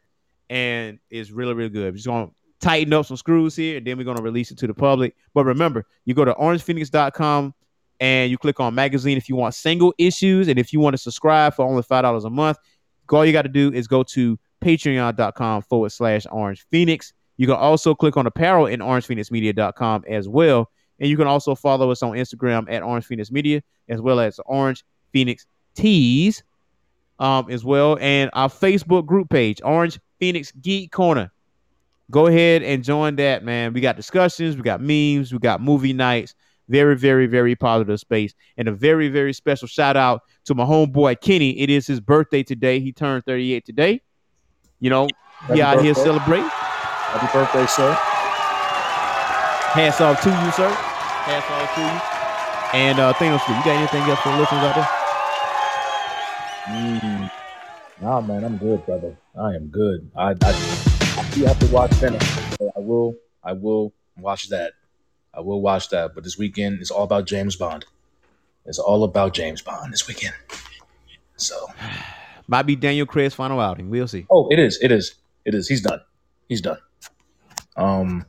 [0.50, 1.84] and it's really, really good.
[1.84, 2.30] We're just gonna
[2.62, 5.14] tighten up some screws here, and then we're gonna release it to the public.
[5.34, 7.54] But remember, you go to orangephoenix.com
[8.00, 10.98] and you click on magazine if you want single issues, and if you want to
[10.98, 12.56] subscribe for only five dollars a month,
[13.10, 17.12] all you got to do is go to patreon.com forward slash orange phoenix.
[17.36, 20.70] You can also click on apparel in orangephoenixmedia.com as well.
[21.00, 24.38] And you can also follow us on Instagram at Orange Phoenix Media, as well as
[24.46, 26.44] Orange Phoenix Tees
[27.18, 31.32] um, as well, and our Facebook group page, Orange Phoenix Geek Corner.
[32.10, 33.72] Go ahead and join that, man.
[33.72, 36.34] We got discussions, we got memes, we got movie nights.
[36.68, 38.34] Very, very, very positive space.
[38.56, 41.58] And a very, very special shout out to my homeboy Kenny.
[41.58, 42.80] It is his birthday today.
[42.80, 44.00] He turned 38 today.
[44.80, 45.08] You know,
[45.40, 46.48] Happy he out here celebrating.
[46.48, 47.92] Happy birthday, sir.
[49.72, 50.70] Hats off to you, sir.
[50.70, 52.12] Hats off to you.
[52.80, 54.88] And uh Thanos, you got anything else for the listeners out there?
[56.64, 57.30] Mm.
[58.00, 59.16] Nah, man, I'm good, brother.
[59.38, 60.10] I am good.
[60.16, 60.91] I, I,
[61.32, 62.20] Do have to watch Venom.
[62.76, 63.14] I will.
[63.42, 64.72] I will watch that.
[65.34, 66.14] I will watch that.
[66.14, 67.84] But this weekend is all about James Bond.
[68.66, 70.34] It's all about James Bond this weekend.
[71.36, 71.66] So,
[72.46, 73.88] Might be Daniel Craig's final outing.
[73.90, 74.26] We'll see.
[74.30, 74.78] oh, it is.
[74.82, 75.14] It is.
[75.44, 75.68] It is.
[75.68, 76.00] He's done.
[76.48, 76.78] He's done.
[77.76, 78.24] Um,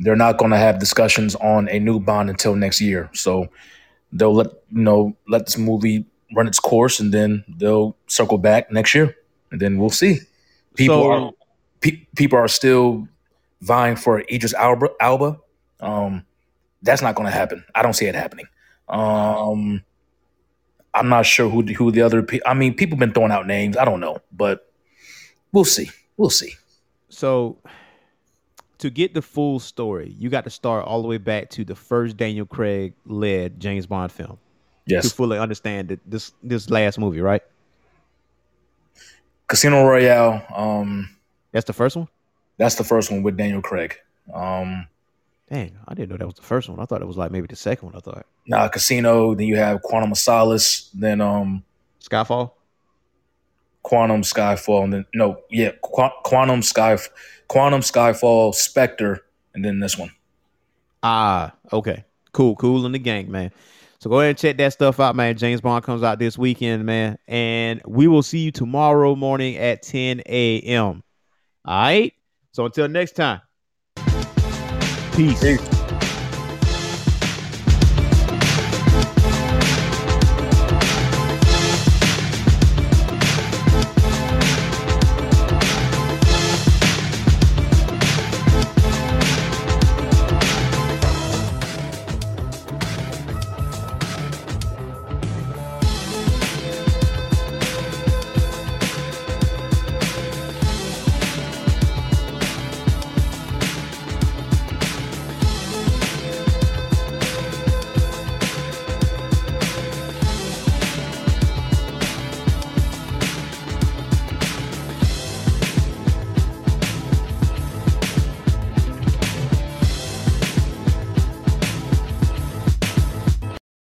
[0.00, 3.10] they're not going to have discussions on a new Bond until next year.
[3.14, 3.48] So
[4.12, 6.06] they'll let you know let this movie
[6.36, 9.16] run its course, and then they'll circle back next year,
[9.50, 10.18] and then we'll see.
[10.74, 11.30] People So- are
[11.84, 13.06] pe- people are still
[13.60, 14.88] vying for Idris Elba.
[15.00, 15.38] Elba.
[15.80, 16.24] Um,
[16.82, 17.64] that's not going to happen.
[17.74, 18.46] I don't see it happening.
[18.88, 19.82] Um,
[20.94, 22.22] I'm not sure who who the other.
[22.22, 23.76] Pe- I mean, people been throwing out names.
[23.76, 24.70] I don't know, but
[25.52, 25.90] we'll see.
[26.16, 26.52] We'll see.
[27.08, 27.58] So
[28.78, 31.74] to get the full story, you got to start all the way back to the
[31.74, 34.38] first Daniel Craig led James Bond film
[34.86, 35.08] Yes.
[35.08, 37.42] to fully understand that this this last movie, right?
[39.46, 40.42] Casino Royale.
[40.54, 41.08] Um,
[41.54, 42.08] That's the first one.
[42.58, 43.96] that's the first one with Daniel Craig.
[44.34, 44.88] Um,
[45.50, 46.80] Dang, I didn't know that was the first one.
[46.80, 47.96] I thought it was like maybe the second one.
[47.96, 49.34] I thought now Casino.
[49.34, 50.90] Then you have Quantum of Solace.
[50.92, 51.62] Then um,
[52.02, 52.50] Skyfall.
[53.84, 54.84] Quantum Skyfall.
[54.84, 56.98] And then no, yeah, Qu- Quantum Sky,
[57.46, 59.24] Quantum Skyfall, Spectre,
[59.54, 60.10] and then this one.
[61.04, 63.52] Ah, okay, cool, cool in the gang, man.
[64.00, 65.36] So go ahead and check that stuff out, man.
[65.36, 69.82] James Bond comes out this weekend, man, and we will see you tomorrow morning at
[69.82, 71.02] 10 a.m.
[71.64, 72.12] All right.
[72.52, 73.40] So until next time,
[75.16, 75.40] peace.
[75.40, 75.73] Peace.